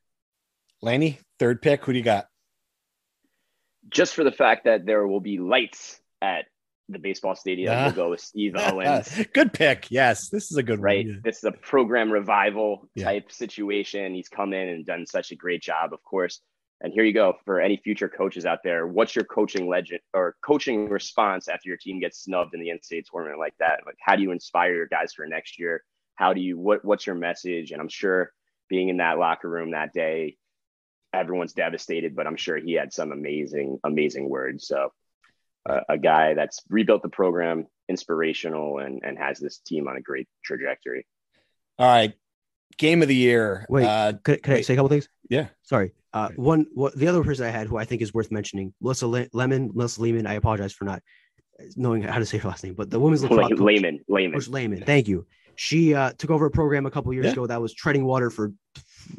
[0.83, 1.85] Lanni, third pick.
[1.85, 2.27] Who do you got?
[3.89, 6.45] Just for the fact that there will be lights at
[6.91, 9.11] the baseball stadium, we'll go with Steve Owens.
[9.33, 9.91] good pick.
[9.91, 11.07] Yes, this is a good right.
[11.07, 11.21] One, yeah.
[11.25, 13.35] This is a program revival type yeah.
[13.35, 14.15] situation.
[14.15, 15.93] He's come in and done such a great job.
[15.93, 16.41] Of course,
[16.81, 18.87] and here you go for any future coaches out there.
[18.87, 23.05] What's your coaching legend or coaching response after your team gets snubbed in the NCAA
[23.11, 23.81] tournament like that?
[23.85, 25.83] Like, how do you inspire your guys for next year?
[26.15, 27.73] How do you what What's your message?
[27.73, 28.33] And I'm sure
[28.69, 30.37] being in that locker room that day,
[31.13, 34.69] everyone's devastated, but I'm sure he had some amazing, amazing words.
[34.69, 34.93] So,
[35.69, 40.01] uh, a guy that's rebuilt the program, inspirational, and and has this team on a
[40.01, 41.07] great trajectory.
[41.79, 42.15] All right,
[42.77, 43.67] game of the year.
[43.69, 45.09] Wait, uh, Could, could I say a couple things?
[45.31, 45.49] Yeah.
[45.63, 45.93] Sorry.
[46.13, 49.07] Uh, one, what, the other person I had who I think is worth mentioning, Melissa
[49.07, 50.27] Le- Lemon, Melissa Lehman.
[50.27, 51.03] I apologize for not
[51.77, 54.39] knowing how to say her last name, but the woman's lacrosse Lay- coach, layman, layman.
[54.39, 54.83] Coach Lehman.
[54.85, 55.27] Thank you.
[55.57, 57.33] She uh, took over a program a couple years Yeah.
[57.33, 58.53] ago that was treading water for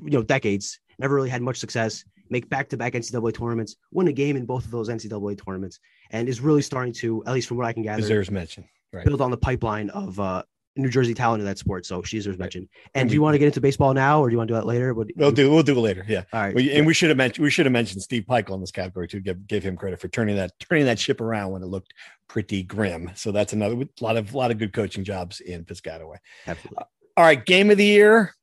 [0.03, 0.79] you know decades.
[0.97, 2.03] Never really had much success.
[2.31, 5.79] Make back-to-back NCAA tournaments, win a game in both of those NCAA tournaments,
[6.11, 8.65] and is really starting to, at least from what I can gather, deserves mention.
[8.93, 9.03] Right.
[9.05, 10.43] build on the pipeline of uh,
[10.75, 11.85] New Jersey talent in that sport.
[11.85, 12.69] So she deserves mention.
[12.93, 14.55] And do you want to get into baseball now, or do you want to do
[14.55, 14.93] that later?
[14.93, 15.51] What, We'll do.
[15.51, 16.05] We'll do it later.
[16.07, 16.23] Yeah.
[16.31, 16.55] All right.
[16.55, 19.07] We, and we should have mentioned we should have mentioned Steve Pikiell in this category
[19.09, 21.93] to give give him credit for turning that turning that ship around when it looked
[22.27, 23.11] pretty grim.
[23.15, 26.17] So that's another a lot of lot of good coaching jobs in Piscataway.
[26.47, 26.77] Absolutely.
[26.77, 26.85] Uh,
[27.17, 28.33] all right, game of the year.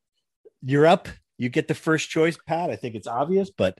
[0.63, 1.09] You're up.
[1.39, 2.71] You get the first choice, Pat.
[2.71, 3.79] I think it's obvious, but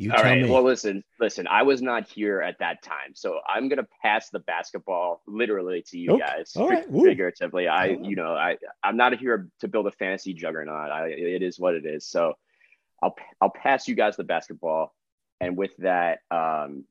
[0.00, 0.42] you All right.
[0.42, 0.50] me.
[0.50, 1.46] Well, listen, listen.
[1.46, 5.98] I was not here at that time, so I'm gonna pass the basketball literally to
[5.98, 6.20] you Okay.
[6.20, 6.90] guys, All right.
[6.90, 7.04] Woo.
[7.04, 7.68] figuratively.
[7.68, 10.90] I, you know, I, I'm not here to build a fantasy juggernaut.
[10.90, 12.06] I, it is what it is.
[12.06, 12.34] So,
[13.02, 14.94] I'll, I'll pass you guys the basketball,
[15.38, 16.84] and with that, um,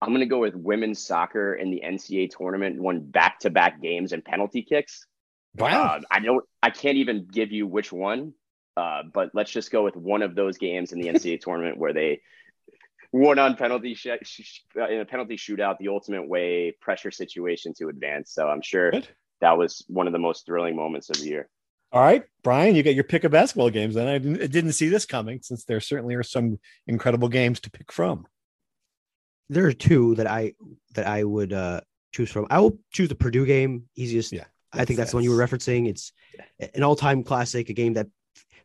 [0.00, 4.62] I'm gonna go with women's soccer in the NCAA tournament, won back-to-back games and penalty
[4.62, 5.06] kicks.
[5.58, 5.96] wow.
[5.96, 6.44] Uh, I don't.
[6.62, 8.32] I can't even give you which one,
[8.76, 11.92] uh, but let's just go with one of those games in the NCAA tournament where
[11.92, 12.20] they
[13.12, 17.72] won on penalty sh- sh- uh, in a penalty shootout, the ultimate way pressure situation
[17.78, 18.32] to advance.
[18.32, 19.08] So I'm sure Good.
[19.40, 21.48] that was one of the most thrilling moments of the year.
[21.92, 23.94] All right, Brian, you got your pick of basketball games.
[23.94, 27.60] Then I didn't, I didn't see this coming, since there certainly are some incredible games
[27.60, 28.26] to pick from.
[29.48, 30.54] There are two that I
[30.94, 31.80] that I would uh,
[32.12, 32.48] choose from.
[32.50, 33.84] I will choose the Purdue game.
[33.94, 34.32] Easiest.
[34.32, 35.88] Yeah, I think that's the one you were referencing.
[35.88, 36.12] It's
[36.74, 38.08] an all-time classic, a game that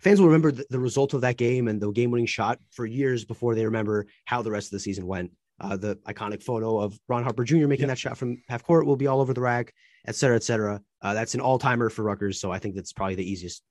[0.02, 3.26] fans will remember the, the result of that game and the game-winning shot for years
[3.26, 5.32] before they remember how the rest of the season went.
[5.60, 7.68] Uh, the iconic photo of Ron Harper Jr.
[7.68, 7.88] making Yeah.
[7.88, 9.74] that shot from half court will be all over the rack,
[10.08, 10.82] et cetera, et cetera.
[11.04, 13.62] Uh, that's an all-timer for Rutgers, so I think that's probably the easiest.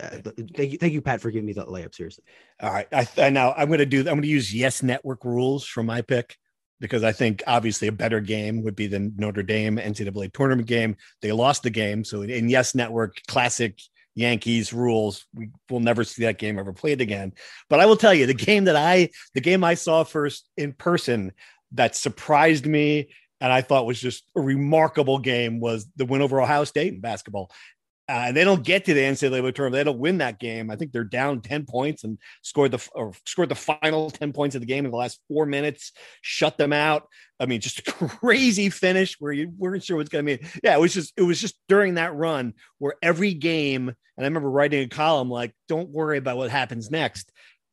[0.00, 0.18] Uh,
[0.54, 1.92] thank you, thank you, Pat, for giving me the layup.
[1.92, 2.22] Seriously,
[2.60, 2.86] All right.
[2.92, 3.98] I, I now I'm going to do.
[4.00, 6.36] I'm going to use Yes Network rules for my pick
[6.78, 10.94] because I think obviously a better game would be the Notre Dame NCAA tournament game.
[11.22, 13.80] They lost the game, so in Yes Network classic
[14.14, 17.32] Yankees rules, we will never see that game ever played again.
[17.68, 20.72] But I will tell you, the game that I the game I saw first in
[20.72, 21.32] person
[21.72, 26.40] that surprised me and I thought was just a remarkable game was the win over
[26.40, 27.50] Ohio State in basketball.
[28.10, 29.74] Uh, and they don't get to the NCAA tournament.
[29.74, 30.68] They don't win that game.
[30.68, 34.56] I think they're down 10 points and scored the or scored the final 10 points
[34.56, 37.06] of the game in the last four minutes, shut them out.
[37.38, 40.44] I mean, just a crazy finish where you weren't sure what's going to be.
[40.64, 44.24] Yeah, it was just it was just during that run where every game, and I
[44.24, 47.30] remember writing a column like, "Don't worry about what happens next."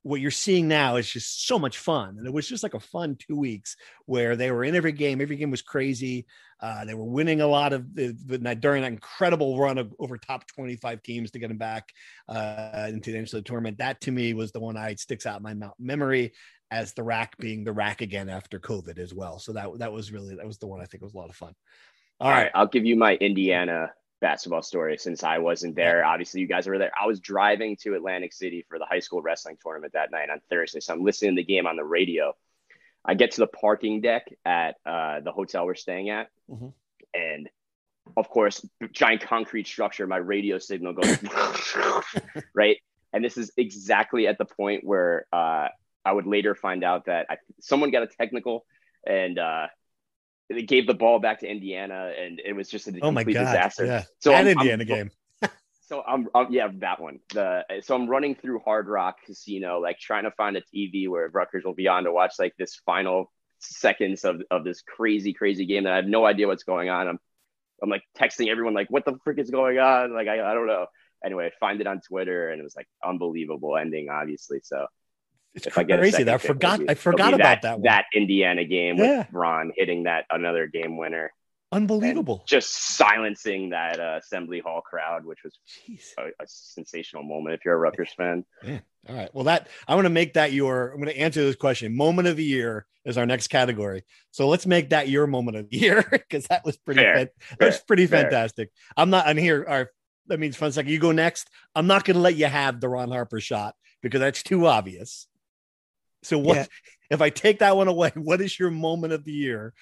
[0.07, 2.79] What you're seeing now is just so much fun, and it was just like a
[2.79, 5.19] fun two weeks where they were in every game.
[5.19, 6.25] Every game was crazy.
[6.59, 10.17] Uh, they were winning a lot of the, the during that incredible run of over
[10.17, 11.89] top 25 teams to get them back
[12.29, 13.77] uh, into the NCAA tournament.
[13.77, 16.33] That to me was the one I sticks out in my memory
[16.71, 19.39] as the rack being the rack again after COVID as well.
[19.39, 21.35] So that that was really that was the one I think was a lot of
[21.35, 21.53] fun.
[22.19, 26.03] All right, I'll give you my Indiana basketball story since I wasn't there.
[26.05, 26.91] Obviously, you guys were there.
[26.99, 30.41] I was driving to Atlantic City for the high school wrestling tournament that night on
[30.49, 30.79] Thursday.
[30.79, 32.35] So I'm listening to the game on the radio.
[33.05, 36.29] I get to the parking deck at uh, the hotel we're staying at.
[36.49, 36.73] Mhm.
[37.13, 37.49] And
[38.15, 41.17] of course, giant concrete structure, my radio signal goes
[42.53, 42.77] right.
[43.13, 45.67] And this is exactly at the point where uh,
[46.05, 48.65] I would later find out that I, someone got a technical
[49.05, 49.67] and uh,
[50.49, 53.33] they gave the ball back to Indiana, and it was just a oh my complete
[53.35, 53.85] god, disaster.
[53.85, 55.11] yeah, So that I'm- I'm- Indiana game.
[55.89, 57.21] So I'm, I'm yeah that one.
[57.33, 61.29] The so I'm running through Hard Rock Casino, like trying to find a TV where
[61.29, 65.65] Rutgers will be on to watch like this final seconds of of this crazy crazy
[65.65, 67.07] game that I have no idea what's going on.
[67.07, 67.19] I'm
[67.81, 70.13] I'm like texting everyone like what the frick is going on?
[70.13, 70.87] Like I I don't know.
[71.23, 74.59] Anyway, I find it on Twitter and it was like unbelievable ending, obviously.
[74.63, 74.87] So
[75.57, 76.23] It's if I get crazy.
[76.23, 76.81] that I forgot.
[76.87, 77.81] I forgot about that, one.
[77.83, 79.19] that Indiana game Yeah.
[79.19, 81.33] with Ron hitting that another game winner,
[81.71, 82.43] Unbelievable.
[82.47, 85.57] just silencing that uh, Assembly Hall crowd, which was
[86.17, 88.45] a, a sensational moment if you're a Rutgers fan.
[88.63, 88.81] Man.
[89.09, 89.29] All right.
[89.33, 90.91] Well, that I want to make that your.
[90.91, 91.95] I'm going to answer this question.
[91.95, 94.03] Moment of the year is our next category.
[94.31, 97.01] So let's make that your moment of the year because that was pretty.
[97.01, 97.15] Fair.
[97.15, 98.23] fan- that was pretty Fair.
[98.23, 98.69] fantastic.
[98.95, 99.25] I'm not.
[99.27, 99.65] I'm here.
[99.67, 99.87] All right.
[100.27, 100.89] That means Fonseca.
[100.89, 101.49] You go next.
[101.73, 105.25] I'm not going to let you have the Ron Harper shot because that's too obvious.
[106.27, 106.65] So what Yeah.
[107.09, 108.11] if I take that one away?
[108.15, 109.73] What is your moment of the year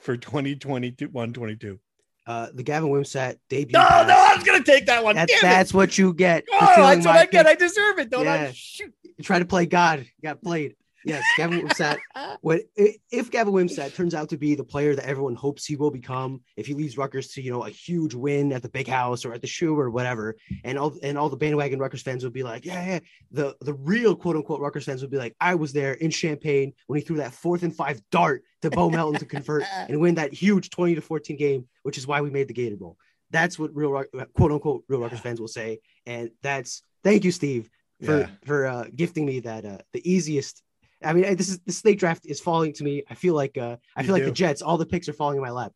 [0.00, 1.08] for 2022?
[1.08, 1.78] 122.
[2.26, 3.72] uh, the Gavin Wimsatt debut.
[3.72, 4.08] No, pass.
[4.08, 5.16] no, I was going to take that one.
[5.16, 6.44] That's, that's what you get.
[6.52, 7.46] Oh, that's what I get.
[7.46, 8.36] I deserve it, don't I?
[8.36, 8.50] Yeah.
[8.54, 8.94] Shoot.
[9.04, 10.76] You try to play God, you got played.
[11.04, 11.98] Yes, Gavin Wimsatt.
[12.40, 15.90] When if Gavin Wimsatt turns out to be the player that everyone hopes he will
[15.90, 19.24] become, if he leads Rutgers to you know a huge win at the Big House
[19.24, 22.32] or at the Shoe or whatever, and all and all the bandwagon Rutgers fans would
[22.32, 22.98] be like, yeah, yeah.
[23.30, 26.72] The the real quote unquote Rutgers fans would be like, I was there in Champaign
[26.86, 30.16] when he threw that fourth and five dart to Bo Melton to convert and win
[30.16, 32.96] that huge twenty to fourteen game, which is why we made the Gator Bowl.
[33.30, 34.02] That's what real
[34.34, 37.70] quote unquote real Rutgers fans will say, and that's thank you, Steve,
[38.02, 38.28] for Yeah.
[38.44, 40.62] for uh, gifting me that uh, the easiest.
[41.04, 43.04] I mean, this is the snake draft is falling to me.
[43.08, 44.26] I feel like uh, I You feel like do.
[44.26, 44.62] the Jets.
[44.62, 45.72] All the picks are falling in my lap.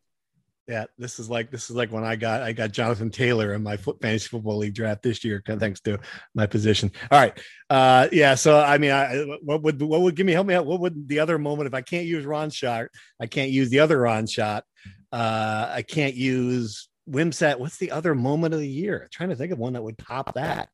[0.67, 3.63] Yeah, this is like this is like when I got I got Jonathan Taylor in
[3.63, 5.97] my fantasy football league draft this year, thanks to
[6.35, 6.91] my position.
[7.09, 8.35] All right, uh, yeah.
[8.35, 10.65] So I mean, I what would what would give me help me out?
[10.65, 12.87] What would the other moment if I can't use Ron shot?
[13.17, 14.65] I can't use the other Ron shot.
[15.09, 17.59] Uh, I can't use Wimsatt.
[17.59, 19.03] What's the other moment of the year?
[19.03, 20.67] I'm trying to think of one that would top that.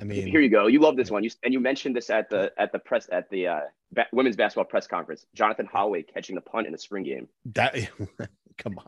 [0.00, 0.66] I mean, Here you go.
[0.68, 1.24] You love this one.
[1.24, 3.60] You and you mentioned this at the at the press at the uh,
[3.92, 5.26] ba- women's basketball press conference.
[5.34, 7.28] Jonathan Holloway catching the punt in the spring game.
[7.54, 7.74] that
[8.58, 8.86] come on.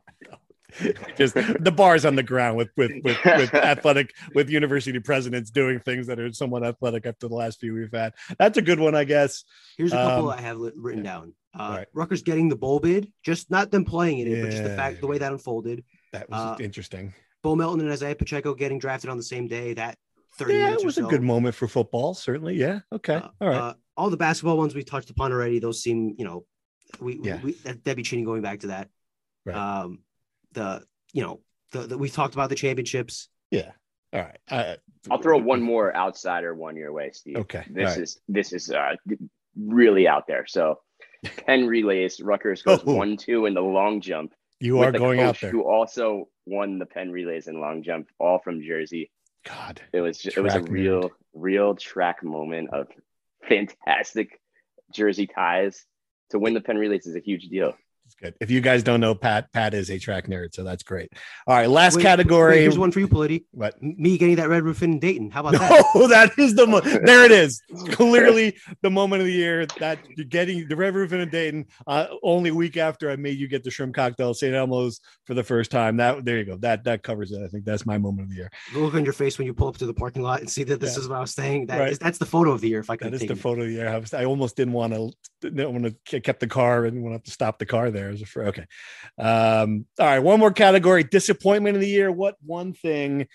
[1.17, 5.81] Just the bars on the ground with with with, with athletic with university presidents doing
[5.81, 8.13] things that are somewhat athletic after the last few we've had.
[8.39, 9.43] That's a good one, I guess.
[9.77, 11.35] Here's a couple Um, I have lit- written down.
[11.59, 11.89] Uh, all right.
[11.93, 15.01] Rutgers getting the bowl bid, just not them playing in it, but just the fact
[15.01, 15.83] the way that unfolded.
[16.13, 17.15] That was Uh, interesting.
[17.43, 19.75] Bo Melton and Isaiah Pacheco getting drafted on the same day.
[19.75, 19.99] That
[20.45, 22.15] thirty Yeah, minutes it was or a good moment for football.
[22.15, 22.55] Certainly.
[22.57, 22.81] Yeah.
[22.93, 23.15] Okay.
[23.15, 23.57] Uh, All right.
[23.57, 25.59] uh, all the basketball ones we touched upon already.
[25.59, 26.45] Those seem, you know,
[27.01, 27.41] we, Yeah.
[27.43, 28.89] we that, that'd be cheating going back to that.
[29.45, 29.55] Right.
[29.57, 30.01] Um,
[30.53, 31.41] the you know
[31.73, 33.29] the, the we talked about the championships.
[33.51, 33.71] yeah.
[34.13, 34.39] All right.
[34.51, 34.75] Uh,
[35.09, 37.37] I'll throw one more outsider one your way, Steve.
[37.37, 38.03] Okay, This all right.
[38.03, 38.97] is this is uh,
[39.57, 40.47] really out there.
[40.49, 40.81] So,
[41.47, 42.21] Penn relays.
[42.21, 42.95] Rutgers goes Oh.
[42.95, 44.33] one two in the long jump.
[44.59, 45.51] You are going out coach there.
[45.53, 49.11] Who also won the Penn relays in long jump, all from Jersey.
[49.47, 49.81] God.
[49.93, 50.71] It was just, it was a nerd.
[50.71, 52.89] real real track moment of
[53.49, 54.41] fantastic
[54.93, 55.85] Jersey ties.
[56.31, 57.75] To win the Penn relays is a huge deal.
[58.23, 58.35] Good.
[58.41, 61.11] If you guys don't know, Pat, Pat is a track nerd, so that's great.
[61.47, 61.69] All right.
[61.71, 62.57] Last Wait, category.
[62.57, 63.45] wait, here's one for you, Politi.
[63.53, 63.81] What?
[63.83, 65.31] Me getting that red roof in Dayton.
[65.31, 65.85] How about that?
[65.95, 67.63] No, that is the mo- there it is.
[67.93, 71.67] Clearly the moment of the year that you're getting the Red Roof in Dayton.
[71.87, 74.55] Uh, only week after I made you get the shrimp cocktail at St.
[74.55, 75.97] Elmo's for the first time.
[75.97, 76.57] That there you go.
[76.57, 77.43] That that covers it.
[77.43, 78.51] I think that's my moment of the year.
[78.73, 80.63] The look on your face when you pull up to the parking lot and see
[80.65, 81.01] that this Yeah.
[81.01, 81.67] is what I was saying.
[81.67, 81.93] That Right.
[81.93, 82.81] is- that's the photo of the year.
[82.81, 83.39] If I could That is the it.
[83.39, 83.89] photo of the year.
[83.89, 85.11] I, was, I almost didn't want to.
[85.43, 88.10] Didn't want to kept the car and want to have to stop the car there.
[88.11, 88.67] A, fr- okay.
[89.19, 90.19] Um, all right.
[90.19, 92.11] One more category: disappointment of the year.
[92.11, 93.27] What one thing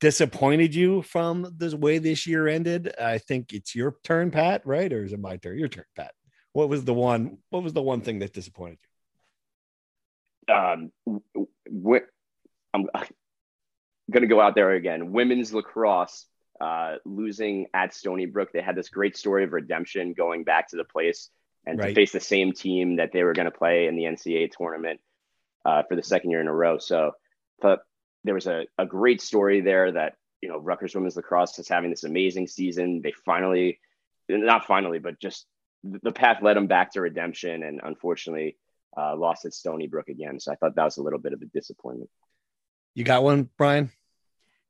[0.00, 2.94] disappointed you from the way this year ended?
[3.00, 4.62] I think it's your turn, Pat.
[4.64, 5.58] Right, or is it my turn?
[5.58, 6.12] Your turn, Pat.
[6.52, 7.38] What was the one?
[7.50, 8.88] What was the one thing that disappointed you?
[10.48, 12.06] um, w- w-
[12.74, 12.88] I'm
[14.10, 15.12] going to go out there again.
[15.12, 16.26] Women's lacrosse
[16.60, 18.50] uh, losing at Stony Brook.
[18.52, 21.30] They had this great story of redemption going back to the place
[21.66, 21.88] and Right.
[21.88, 25.00] to face the same team that they were going to play in the NCAA tournament
[25.64, 26.78] uh, for the second year in a row.
[26.78, 27.12] So,
[27.60, 27.80] but
[28.24, 31.90] there was a, a great story there that, you know, Rutgers women's lacrosse is having
[31.90, 33.00] this amazing season.
[33.02, 33.78] They finally,
[34.28, 35.46] not finally, but just
[35.84, 37.62] the path led them back to redemption.
[37.62, 38.56] And unfortunately,
[38.96, 40.40] uh, lost at Stony Brook again.
[40.40, 42.10] So I thought that was a little bit of a disappointment.
[42.94, 43.90] You got one, Brian?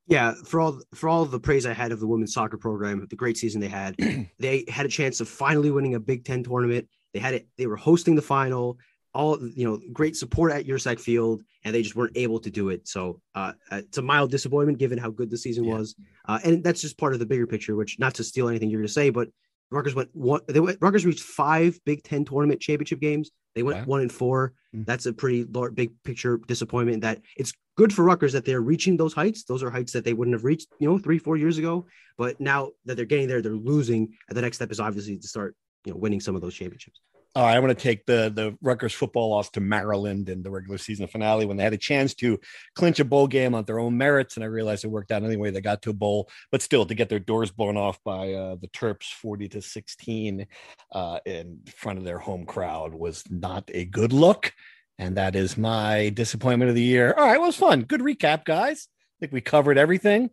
[0.08, 3.16] Yeah, for all for all the praise I had of the women's soccer program, the
[3.16, 3.94] great season they had,
[4.38, 6.88] they had a chance of finally winning a Big Ten tournament.
[7.14, 7.46] They had it.
[7.56, 8.78] They were hosting the final.
[9.14, 12.70] All you know, great support at Yurcak Field, and they just weren't able to do
[12.70, 12.88] it.
[12.88, 15.74] So uh, it's a mild disappointment given how good the season Yeah.
[15.74, 15.94] was,
[16.26, 17.76] uh, and that's just part of the bigger picture.
[17.76, 19.28] Which, not to steal anything you're going to say, but
[19.70, 20.40] Rutgers went one.
[20.48, 20.78] They went.
[20.80, 23.30] Rutgers reached five Big Ten tournament championship games.
[23.54, 23.84] They went Wow.
[23.84, 24.54] one and four.
[24.74, 24.86] Mm.
[24.86, 27.02] That's a pretty large, big picture disappointment.
[27.02, 29.44] That it's good for Rutgers that they're reaching those heights.
[29.44, 31.86] Those are heights that they wouldn't have reached, you know, three, four years ago.
[32.18, 34.12] But now that they're getting there, they're losing.
[34.28, 37.00] And the next step is obviously to start, you know, winning some of those championships.
[37.34, 40.50] All right, I'm going to take the the Rutgers football loss to Maryland in the
[40.50, 42.38] regular season finale when they had a chance to
[42.74, 45.50] clinch a bowl game on their own merits, and I realized it worked out anyway.
[45.50, 48.56] They got to a bowl, but still to get their doors blown off by uh,
[48.56, 50.46] the Terps, 40 to 16,
[50.92, 54.52] uh, in front of their home crowd was not a good look,
[54.98, 57.14] and that is my disappointment of the year.
[57.16, 57.82] All right, well, it was fun.
[57.82, 58.88] Good recap, guys.
[58.90, 60.30] I think we covered everything.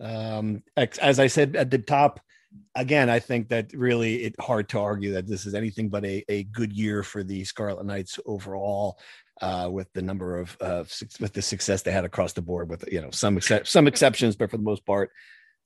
[0.00, 2.20] Um, as I said at the top,
[2.74, 6.24] again, I think that really it's hard to argue that this is anything but a,
[6.28, 8.98] a good year for the Scarlet Knights overall,
[9.40, 10.84] uh, with the number of uh,
[11.20, 12.68] with the success they had across the board.
[12.68, 15.10] With you know some excep- some exceptions, but for the most part,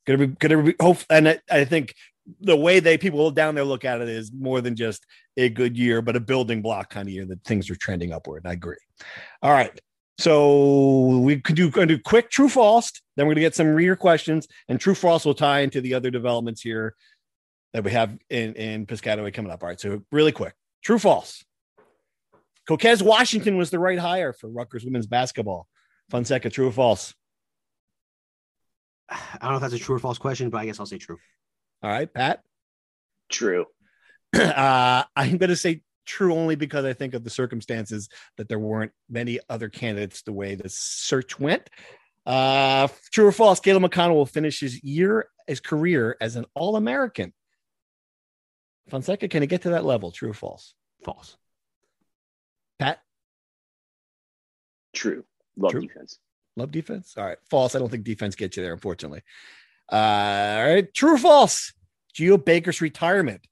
[0.07, 0.99] gonna be gonna be hope.
[1.11, 1.95] And I, I think
[2.41, 5.07] the way they people down there look at it is more than just
[5.37, 8.47] a good year, but a building block kind of year that things are trending upward.
[8.47, 8.77] I agree.
[9.43, 9.79] All right.
[10.19, 12.91] So we could do do quick true false.
[13.17, 15.95] Then we're going to get some reader questions, and true false will tie into the
[15.95, 16.95] other developments here
[17.75, 19.63] that we have in in Piscataway coming up.
[19.63, 21.45] All right, so really quick, true false.
[22.67, 25.69] Coquese Washington was the right hire for Rutgers women's basketball.
[26.11, 27.15] Fonseca, true or false?
[29.09, 30.99] I don't know if that's a true or false question, but I guess I'll say
[30.99, 31.19] true.
[31.87, 32.43] All right, Pat.
[33.31, 33.67] True.
[34.35, 38.59] Uh, I'm going to say true only because I think of the circumstances that there
[38.59, 41.71] weren't many other candidates the way the search went.
[42.27, 43.61] Uh, true or false?
[43.61, 47.33] Caleb McConnell will finish his year, his career as an All American.
[48.91, 50.11] Fonseca, can he get to that level?
[50.11, 50.75] True or false?
[51.05, 51.37] False.
[52.81, 52.99] Pat,
[54.93, 55.25] True.
[55.57, 55.83] Love True.
[55.83, 56.19] defense.
[56.57, 57.15] love defense.
[57.17, 57.77] All right, false.
[57.77, 59.23] I don't think defense gets you there, unfortunately.
[59.91, 61.73] Uh, all right, true or false?
[62.17, 63.47] Geo Baker's retirement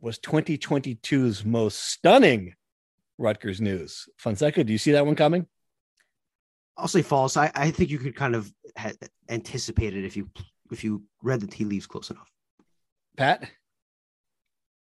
[0.00, 2.54] was 2022's most stunning
[3.18, 4.08] Rutgers news.
[4.16, 5.46] Fonseca, do you see that one coming?
[6.78, 7.36] I'll say false.
[7.36, 8.92] I, I think you could kind of ha-
[9.28, 10.30] anticipate it if you
[10.72, 12.30] if you read the tea leaves close enough.
[13.18, 13.50] Pat,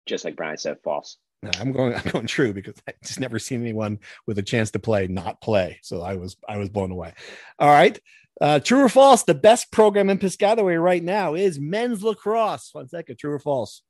[0.07, 1.16] Just like Brian said, false.
[1.43, 1.95] no, I'm going.
[1.97, 3.99] I'm going true because I just never seen anyone
[4.29, 5.81] with a chance to play not play.
[5.83, 7.12] So I was I was blown away.
[7.59, 7.99] All right,
[8.41, 9.22] uh, true or false?
[9.22, 12.70] The best program in Piscataway right now is men's lacrosse.
[12.70, 13.82] Fonseca, true or false?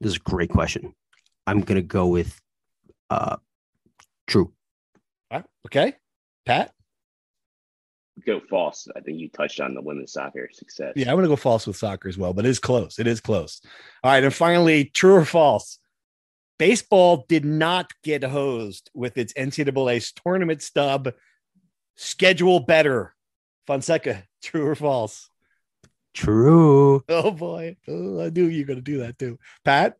[0.00, 0.94] This is a great question.
[1.46, 2.40] I'm gonna go with
[3.10, 3.36] uh
[4.26, 4.52] true.
[5.30, 5.94] All right, okay,
[6.46, 6.72] Pat.
[8.26, 8.88] Go false.
[8.94, 10.92] I think you touched on the women's soccer success.
[10.96, 12.98] Yeah, I'm going to go false with soccer as well, but it is close.
[12.98, 13.62] It is close.
[14.04, 14.22] All right.
[14.22, 15.78] And finally, true or false?
[16.58, 21.12] Baseball did not get hosed with its NCAA tournament stub.
[21.96, 23.14] Schedule better.
[23.66, 25.28] Fonseca, true or false?
[26.14, 27.02] True.
[27.08, 27.76] Oh boy.
[27.88, 29.38] Oh, I knew you were going to do that too.
[29.64, 29.96] Pat?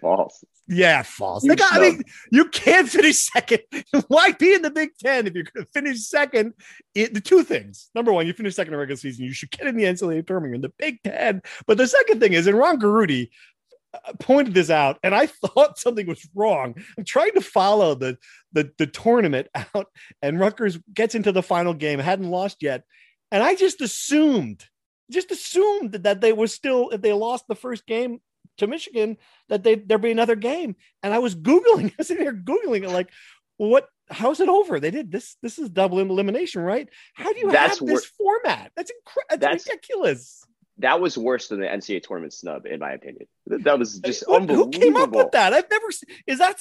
[0.00, 0.44] False.
[0.68, 1.42] Yeah, false.
[1.44, 3.60] You got- I mean, you can't finish second.
[4.06, 6.54] Why be in the Big Ten if you're going to finish second?
[6.94, 7.90] It, the two things.
[7.94, 9.24] Number one, you finish second in regular season.
[9.24, 10.50] You should get in the NCAA tournament.
[10.50, 11.42] You're in the Big Ten.
[11.66, 13.30] But the second thing is, and Ron Garuti
[13.92, 16.74] Uh, pointed this out, and I thought something was wrong.
[16.96, 18.18] I'm trying to follow the
[18.52, 19.86] the the tournament out,
[20.22, 22.84] and Rutgers gets into the final game, hadn't lost yet,
[23.32, 24.64] and I just assumed,
[25.10, 28.20] just assumed that they were still if they lost the first game
[28.58, 29.16] to Michigan
[29.48, 30.76] that they there'd be another game.
[31.02, 33.10] And I was googling, I was sitting there googling it, like,
[33.56, 33.88] what?
[34.08, 34.80] How's it over?
[34.80, 35.36] They did this.
[35.40, 36.88] This is double elimination, right?
[37.14, 38.72] How do you That's have this format?
[38.76, 39.46] That's incredible.
[39.46, 40.44] That's, That's- ridiculous.
[40.80, 43.26] That was worse than the NCAA tournament snub, in my opinion.
[43.46, 44.72] That that was just What- unbelievable.
[44.72, 45.52] who came up with that?
[45.52, 45.90] I've never.
[45.90, 46.60] se- Is that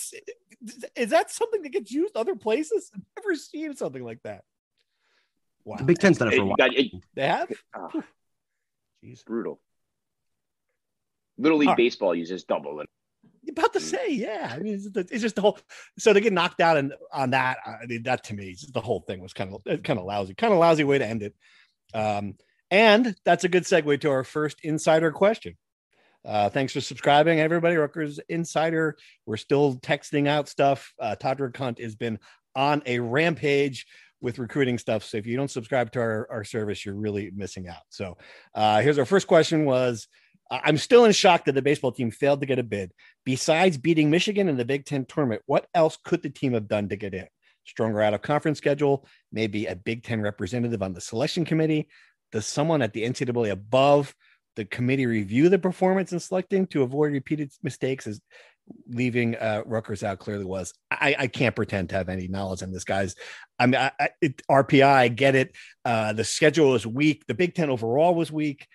[0.95, 2.91] is that something that gets used other places?
[2.95, 4.43] I've never seen something like that.
[5.65, 6.55] Wow, The Big Ten's done it for a while.
[6.57, 7.49] got- it- they have.
[7.73, 7.89] ah,
[9.03, 9.23] Jeez.
[9.25, 9.61] brutal.
[11.37, 11.77] Little League All right.
[11.77, 12.79] Baseball uses double.
[12.81, 12.87] And
[13.49, 14.51] about to say, yeah.
[14.53, 15.57] I mean, it's, the- it's just the whole.
[15.97, 18.99] So to get knocked out and on that, I mean, that to me, the whole
[19.01, 21.35] thing was kind of kind of lousy, kind of lousy way to end it.
[21.93, 22.35] Um,
[22.71, 25.55] and that's a good segue to our first insider question.
[26.25, 27.75] Uh, thanks for subscribing, everybody.
[27.75, 28.97] Rutgers Insider.
[29.25, 30.93] We're still texting out stuff.
[30.99, 32.19] Uh, Todrick Hunt has been
[32.55, 33.85] on a rampage
[34.21, 35.03] with recruiting stuff.
[35.03, 37.83] So if you don't subscribe to our, our service, you're really missing out.
[37.89, 38.17] So
[38.53, 40.07] uh, here's our first question was
[40.51, 42.91] I'm still in shock that the baseball team failed to get a bid.
[43.23, 46.89] Besides beating Michigan in the Big Ten tournament, what else could the team have done
[46.89, 47.27] to get in?
[47.65, 51.87] Stronger out of conference schedule, maybe a Big Ten representative on the selection committee.
[52.31, 54.15] Does someone at the NCAA above
[54.55, 58.07] the committee review the performance in selecting to avoid repeated mistakes?
[58.07, 58.21] As
[58.87, 60.73] leaving uh, Rutgers out clearly was.
[60.91, 63.15] I, I can't pretend to have any knowledge on this, guys.
[63.57, 65.55] I mean, I, I, it, RPI, I get it.
[65.85, 67.25] Uh, the schedule is weak.
[67.27, 68.67] The Big Ten overall was weak.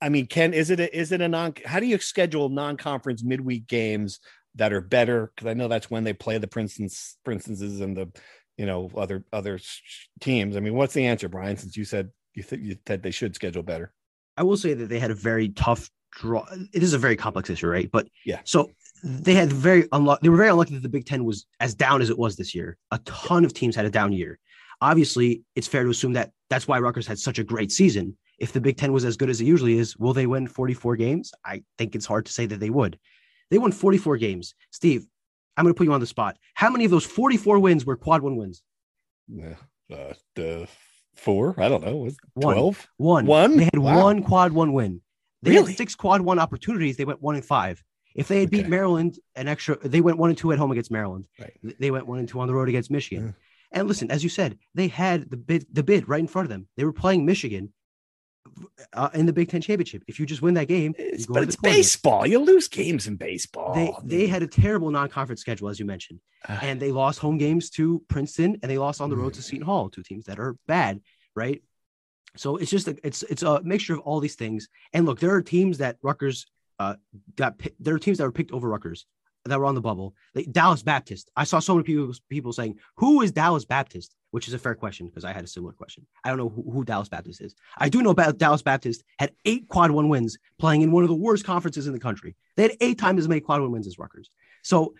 [0.00, 1.54] I mean, Ken, is it a, is it a non?
[1.64, 4.20] How do you schedule non-conference midweek games
[4.56, 5.32] that are better?
[5.34, 8.12] Because I know that's when they play the Princeton's, Princeton's, and the
[8.58, 9.58] you know other other
[10.20, 10.56] teams.
[10.56, 11.56] I mean, what's the answer, Brian?
[11.56, 13.92] Since you said you think you said they should schedule better.
[14.36, 16.46] I will say that they had a very tough draw.
[16.72, 17.90] It is a very complex issue, right?
[17.90, 18.40] But Yeah.
[18.44, 18.70] so
[19.02, 20.20] they had very unlucky.
[20.22, 22.54] They were very unlucky that the Big Ten was as down as it was this
[22.54, 22.76] year.
[22.92, 24.38] A ton of teams had a down year.
[24.82, 28.16] Obviously, it's fair to assume that that's why Rutgers had such a great season.
[28.38, 30.96] If the Big Ten was as good as it usually is, will they win 44
[30.96, 31.32] games?
[31.44, 32.98] I think it's hard to say that they would.
[33.50, 34.54] They won 44 games.
[34.72, 35.06] Steve,
[35.56, 36.36] I'm going to put you on the spot.
[36.52, 38.62] How many of those 44 wins were quad one wins?
[39.28, 39.54] Yeah,
[39.90, 40.68] uh, the
[41.16, 41.54] four.
[41.58, 41.96] I don't know.
[41.96, 42.86] Was twelve?
[42.96, 43.26] One.
[43.26, 43.56] One?
[43.56, 44.02] They had Wow.
[44.04, 45.00] one quad one win.
[45.42, 45.72] They Really?
[45.72, 46.96] had six quad one opportunities.
[46.96, 47.82] They went one and five.
[48.14, 50.90] If they had beat Maryland an extra, they went one and two at home against
[50.90, 51.26] Maryland.
[51.38, 51.52] Right.
[51.78, 53.26] They went one and two on the road against Michigan.
[53.26, 53.78] Yeah.
[53.80, 56.50] And listen, as you said, they had the bid the bid right in front of
[56.50, 56.66] them.
[56.76, 57.72] They were playing Michigan
[58.92, 60.02] uh, in the Big Ten championship.
[60.06, 62.26] If you just win that game, It's, you go but it's baseball.
[62.26, 63.74] You lose games in baseball.
[63.74, 66.58] They they had a terrible non-conference schedule, as you mentioned, Ah.
[66.62, 69.64] and they lost home games to Princeton, and they lost on the road to Seton
[69.66, 71.00] Hall, two teams that are bad,
[71.34, 71.62] right?
[72.36, 74.68] So it's just a, it's it's a mixture of all these things.
[74.92, 76.46] And look, there are teams that Rutgers
[76.78, 76.96] uh,
[77.34, 77.60] got.
[77.80, 79.06] There are teams that were picked over Rutgers
[79.48, 80.14] that were on the bubble.
[80.34, 81.30] Like Dallas Baptist.
[81.36, 84.74] I saw so many people people saying, "Who is Dallas Baptist?" Which is a fair
[84.74, 86.06] question because I had a similar question.
[86.24, 87.54] I don't know who, who Dallas Baptist is.
[87.78, 91.08] I do know about Dallas Baptist had eight quad one wins playing in one of
[91.08, 92.36] the worst conferences in the country.
[92.56, 94.30] They had eight times as many quad one wins as Rutgers.
[94.62, 94.94] So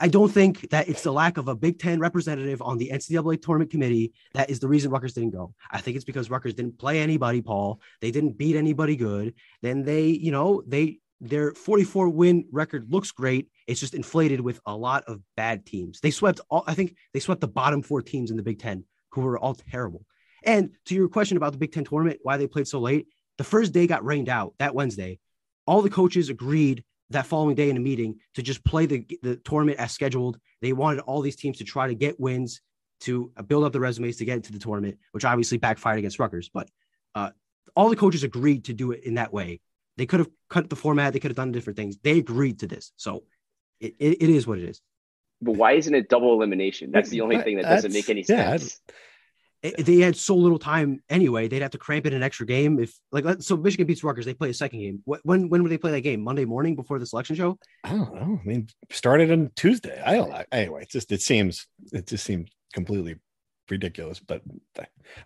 [0.00, 3.42] I don't think that it's the lack of a Big Ten representative on the NCAA
[3.42, 5.54] tournament committee that is the reason Rutgers didn't go.
[5.70, 7.80] I think it's because Rutgers didn't play anybody, Paul.
[8.00, 9.34] They didn't beat anybody good.
[9.62, 13.48] Then they, you know, they their 44 win record looks great.
[13.66, 16.00] It's just inflated with a lot of bad teams.
[16.00, 18.84] They swept all, I think they swept the bottom four teams in the Big Ten
[19.12, 20.04] who were all terrible.
[20.44, 23.44] And to your question about the Big Ten tournament, why they played so late, the
[23.44, 25.18] first day got rained out that Wednesday.
[25.66, 29.36] All the coaches agreed that following day in a meeting to just play the, the
[29.36, 30.38] tournament as scheduled.
[30.60, 32.60] They wanted all these teams to try to get wins
[33.00, 36.50] to build up the resumes to get into the tournament, which obviously backfired against Rutgers.
[36.52, 36.68] But
[37.14, 37.30] uh,
[37.76, 39.60] all the coaches agreed to do it in that way.
[39.98, 41.12] They could have cut the format.
[41.12, 41.98] They could have done different things.
[42.02, 42.92] They agreed to this.
[42.96, 43.24] So
[43.80, 44.80] it, it, it is what it is.
[45.42, 46.90] But why isn't it double elimination?
[46.90, 48.80] That's the only thing that doesn't make any sense.
[48.88, 48.94] Yeah,
[49.70, 51.48] it, they had so little time anyway.
[51.48, 53.56] They'd have to cramp in an extra game if like so.
[53.56, 54.24] Michigan beats Rutgers.
[54.24, 55.02] They play a second game.
[55.04, 56.20] When when would they play that game?
[56.22, 57.58] Monday morning before the selection show?
[57.84, 58.40] I don't know.
[58.40, 60.00] I mean, started on Tuesday.
[60.04, 60.44] I don't know.
[60.52, 63.16] Anyway, it just it seems it just seemed completely
[63.68, 64.20] ridiculous.
[64.20, 64.42] But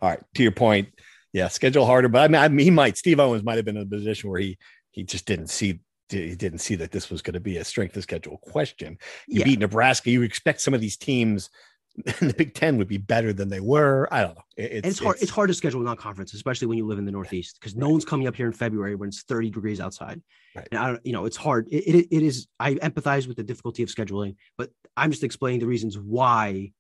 [0.01, 0.89] all right, to your point,
[1.33, 2.09] yeah, schedule harder.
[2.09, 2.97] But I mean, I mean, he might.
[2.97, 4.59] Steve Owens might have been in a position where he
[4.91, 7.97] he just didn't see he didn't see that this was going to be a strength
[7.97, 8.99] of schedule question.
[9.27, 9.45] You yeah.
[9.45, 10.11] beat Nebraska.
[10.11, 11.51] You expect some of these teams
[12.21, 14.09] in the Big Ten would be better than they were.
[14.11, 14.43] I don't know.
[14.57, 15.15] It's, it's hard.
[15.15, 17.87] It's, it's, hard to schedule non-conference, especially when you live in the Northeast, because no
[17.87, 17.93] right.
[17.93, 20.23] one's coming up here in February when it's 30 degrees outside.
[20.55, 20.69] Right.
[20.71, 21.69] And I don't, you know, it's hard.
[21.71, 22.47] It, it, it is.
[22.59, 26.73] I empathize with the difficulty of scheduling, but I'm just explaining the reasons why,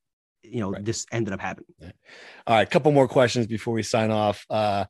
[0.42, 0.84] you know, right.
[0.84, 1.74] this ended up happening.
[2.46, 4.44] All right, a couple more questions before we sign off.
[4.50, 4.84] Uh,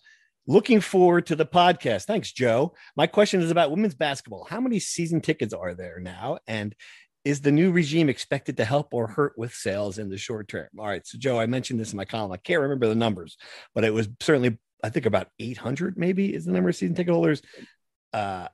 [0.47, 2.05] looking forward to the podcast.
[2.05, 2.75] Thanks, Joe.
[2.97, 4.45] My question is about women's basketball.
[4.45, 6.39] How many season tickets are there now?
[6.47, 6.75] And
[7.25, 10.69] is the new regime expected to help or hurt with sales in the short term?
[10.79, 11.07] All right.
[11.07, 12.33] So, Joe, I mentioned this in my column.
[12.33, 13.37] I can't remember the numbers,
[13.75, 17.15] but it was certainly, I think, about 800 maybe is the number of season ticket
[17.15, 17.43] holders.
[18.13, 18.49] Uh,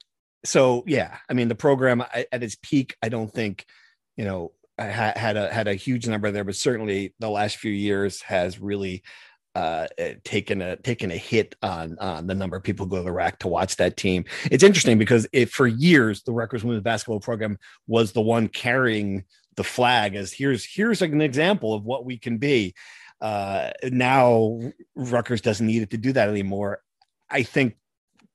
[0.45, 3.65] so, yeah, I mean, the program at its peak, I don't think,
[4.17, 4.53] you know,
[4.85, 9.03] had a had a huge number there, but certainly the last few years has really
[9.55, 12.97] uh, eh, taken a taken a hit on on the number of people who go
[12.99, 14.25] to the RAC to watch that team.
[14.51, 19.25] It's interesting because it for years the Rutgers women's basketball program was the one carrying
[19.57, 22.75] the flag as here's here's an example of what we can be.
[23.21, 24.61] Uh, now
[24.95, 26.81] Rutgers doesn't need it to do that anymore.
[27.29, 27.77] I think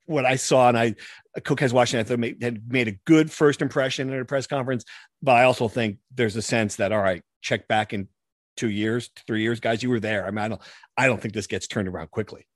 [0.06, 0.96] what I saw and I
[1.44, 4.86] Coquese Washington I thought had made a good first impression at a press conference,
[5.22, 8.08] but I also think there's a sense that all right, check back in
[8.56, 10.26] two years, three years, guys, you were there.
[10.26, 10.62] I mean, I don't,
[10.98, 12.48] I don't think this gets turned around quickly.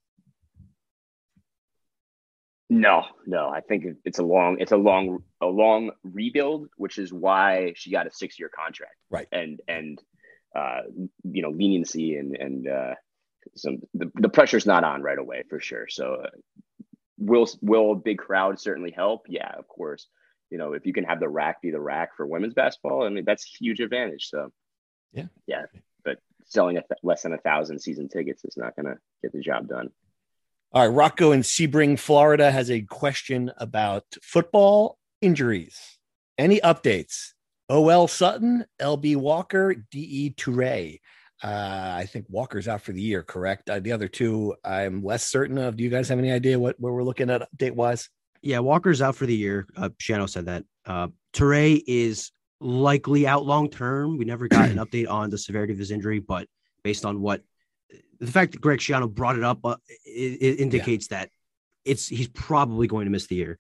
[2.70, 7.14] No, no, I think it's a long, it's a long, a long rebuild, which is
[7.14, 9.28] why she got a six-year contract, right?
[9.32, 10.02] And and
[10.54, 10.82] uh,
[11.24, 12.96] you know, leniency and and uh,
[13.56, 15.88] some the, the pressure's not on right away for sure.
[15.88, 16.30] So, uh,
[17.18, 19.26] will will a big crowd certainly help?
[19.28, 20.08] Yeah, of course.
[20.50, 23.10] You know, if you can have the RAC be the RAC for women's basketball, I
[23.10, 24.30] mean, that's huge advantage.
[24.30, 24.52] So,
[25.12, 25.66] yeah, yeah,
[26.06, 29.34] But selling a th- less than a thousand season tickets is not going to get
[29.34, 29.90] the job done.
[30.72, 35.98] All right, Rocco in Sebring, Florida has a question about football injuries.
[36.38, 37.34] Any updates?
[37.70, 41.00] OL Sutton, LB Walker, DE Toure.
[41.44, 43.70] Uh, I think Walker's out for the year, correct?
[43.70, 45.78] Uh, the other two, I'm less certain of.
[45.78, 48.10] Do you guys have any idea what where we're looking at date wise?
[48.42, 49.68] Yeah, Walker's out for the year.
[49.76, 50.64] Uh, Schiano said that.
[50.86, 54.18] Uh, Toure is likely out long term.
[54.18, 56.48] We never got an update on the severity of his injury, but
[56.84, 57.42] based on what
[58.20, 59.76] the fact that Greg Schiano brought it up, uh,
[60.06, 61.20] it, it, indicates yeah.
[61.20, 61.30] that
[61.86, 63.60] it's he's probably going to miss the year.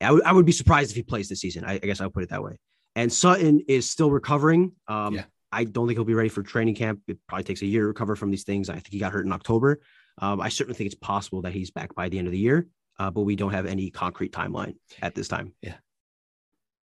[0.00, 1.64] I, w- I would be surprised if he plays this season.
[1.64, 2.58] I, I guess I'll put it that way.
[2.96, 4.72] And Sutton is still recovering.
[4.88, 5.24] Um, yeah.
[5.52, 7.00] I don't think he'll be ready for training camp.
[7.06, 8.68] It probably takes a year to recover from these things.
[8.68, 9.80] I think he got hurt in October.
[10.18, 12.68] Um, I certainly think it's possible that he's back by the end of the year,
[12.98, 15.54] uh, but we don't have any concrete timeline at this time.
[15.62, 15.74] Yeah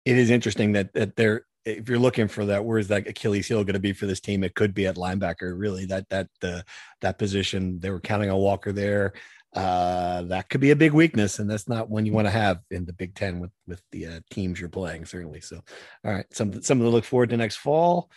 [0.06, 3.64] it is interesting that that they're if you're looking for that, where's that Achilles heel
[3.64, 4.44] going to be for this team?
[4.44, 5.58] It could be at linebacker.
[5.58, 6.66] Really, that that the
[7.02, 9.14] that position they were counting on Walker there.
[9.56, 12.60] Uh, that could be a big weakness, and that's not one you want to have
[12.72, 15.06] in the Big Ten with with the uh, teams you're playing.
[15.06, 15.42] Certainly.
[15.42, 15.62] So,
[16.04, 18.10] all right, something something to look forward to next fall.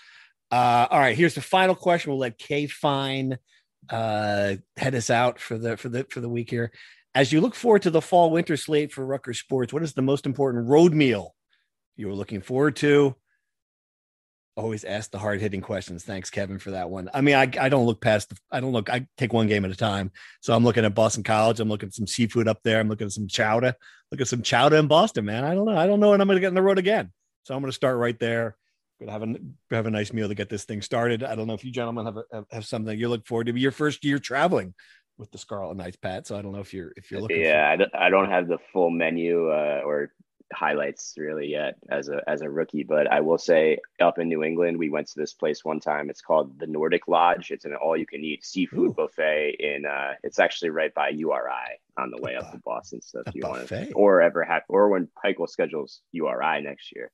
[0.50, 2.10] Uh, all right, here's the final question.
[2.10, 3.38] We'll let Kay Fine
[3.90, 6.72] uh, head us out for the for the for the week here.
[7.14, 10.02] As you look forward to the fall winter slate for Rutgers sports, what is the
[10.02, 11.34] most important road meal
[11.96, 13.16] you were looking forward to.
[14.56, 16.04] always ask the hard hitting questions.
[16.04, 17.10] Thanks, Kevin, for that one.
[17.12, 19.64] I mean, I, I don't look past, the, I don't look, I take one game
[19.64, 20.12] at a time.
[20.40, 21.60] So I'm looking at Boston College.
[21.60, 22.80] I'm looking at some seafood up there.
[22.80, 23.74] I'm looking at some chowder.
[24.10, 25.44] Look at some chowder in Boston, man.
[25.44, 25.76] I don't know.
[25.76, 27.12] I don't know when I'm going to get on the road again.
[27.44, 28.56] So I'm going to start right there.
[29.00, 29.36] To have a
[29.70, 31.22] have a nice meal to get this thing started.
[31.22, 33.52] I don't know if you gentlemen have a, have something you look forward to.
[33.52, 34.74] Be your first year traveling
[35.18, 36.26] with the Scarlet Knights, Pat.
[36.26, 37.40] So I don't know if you're if you're looking.
[37.40, 40.12] Yeah, for- I don't have the full menu uh, or
[40.52, 44.42] highlights really yet as a as a rookie, but I will say up in New
[44.42, 46.08] England, we went to this place one time.
[46.10, 47.50] It's called the Nordic Lodge.
[47.50, 48.94] It's an all you can eat seafood Ooh.
[48.94, 53.00] buffet in uh it's actually right by URI on the way up to Boston.
[53.02, 57.10] So if you want to or ever have or when Pikiell schedules URI next year,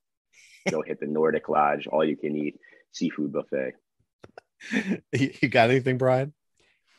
[0.71, 2.59] go hit the Nordic Lodge, all you can eat
[2.93, 3.75] seafood buffet.
[5.13, 6.33] you got anything, Brian?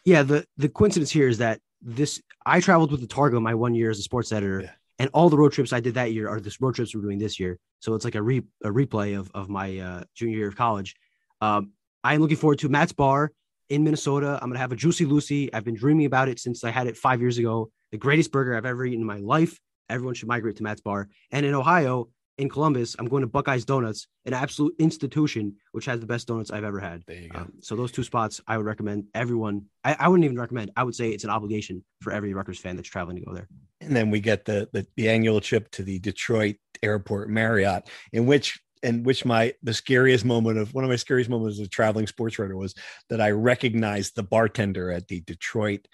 [0.05, 3.74] Yeah, the the coincidence here is that this I traveled with the Targum my one
[3.74, 4.61] year as a sports editor.
[4.61, 7.01] Yeah and all the road trips I did that year are the road trips we're
[7.01, 7.59] doing this year.
[7.80, 10.95] So it's like a re a replay of of my uh, junior year of college.
[11.41, 11.72] Um,
[12.03, 13.32] I am looking forward to Matt's Bar
[13.70, 14.39] in Minnesota.
[14.41, 15.53] I'm gonna have a Juicy Lucy.
[15.53, 17.72] I've been dreaming about it since I had it five years ago.
[17.91, 19.59] The greatest burger I've ever eaten in my life.
[19.89, 21.09] Everyone should migrate to Matt's Bar.
[21.32, 26.00] And in Ohio, in Columbus, I'm going to Buckeyes Donuts, an absolute institution which has
[26.00, 27.04] the best donuts I've ever had.
[27.06, 27.40] There you go.
[27.40, 29.66] Um, so those two spots, I would recommend everyone.
[29.84, 30.72] I, I, wouldn't even recommend.
[30.76, 33.48] I would say it's an obligation for every Rutgers fan that's traveling to go there.
[33.82, 38.26] And then we get the the, the annual trip to the Detroit Airport Marriott, in
[38.26, 41.70] which in which my the scariest moment of one of my scariest moments as a
[41.70, 42.74] traveling sports writer was
[43.10, 45.88] that I recognized the bartender at the Detroit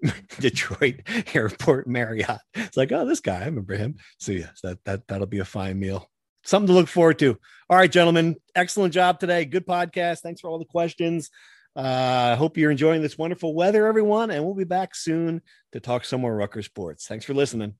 [0.40, 1.00] Detroit
[1.34, 2.40] Airport Marriott.
[2.54, 3.96] It's like, oh, this guy, I remember him.
[4.18, 6.08] So yes, that that that'll be a fine meal.
[6.44, 7.38] Something to look forward to.
[7.70, 9.44] All right, gentlemen, excellent job today.
[9.44, 10.20] Good podcast.
[10.20, 11.30] Thanks for all the questions.
[11.74, 15.40] I uh, hope you're enjoying this wonderful weather, everyone, and we'll be back soon
[15.72, 17.06] to talk some more Rutgers sports.
[17.06, 17.74] Thanks for listening.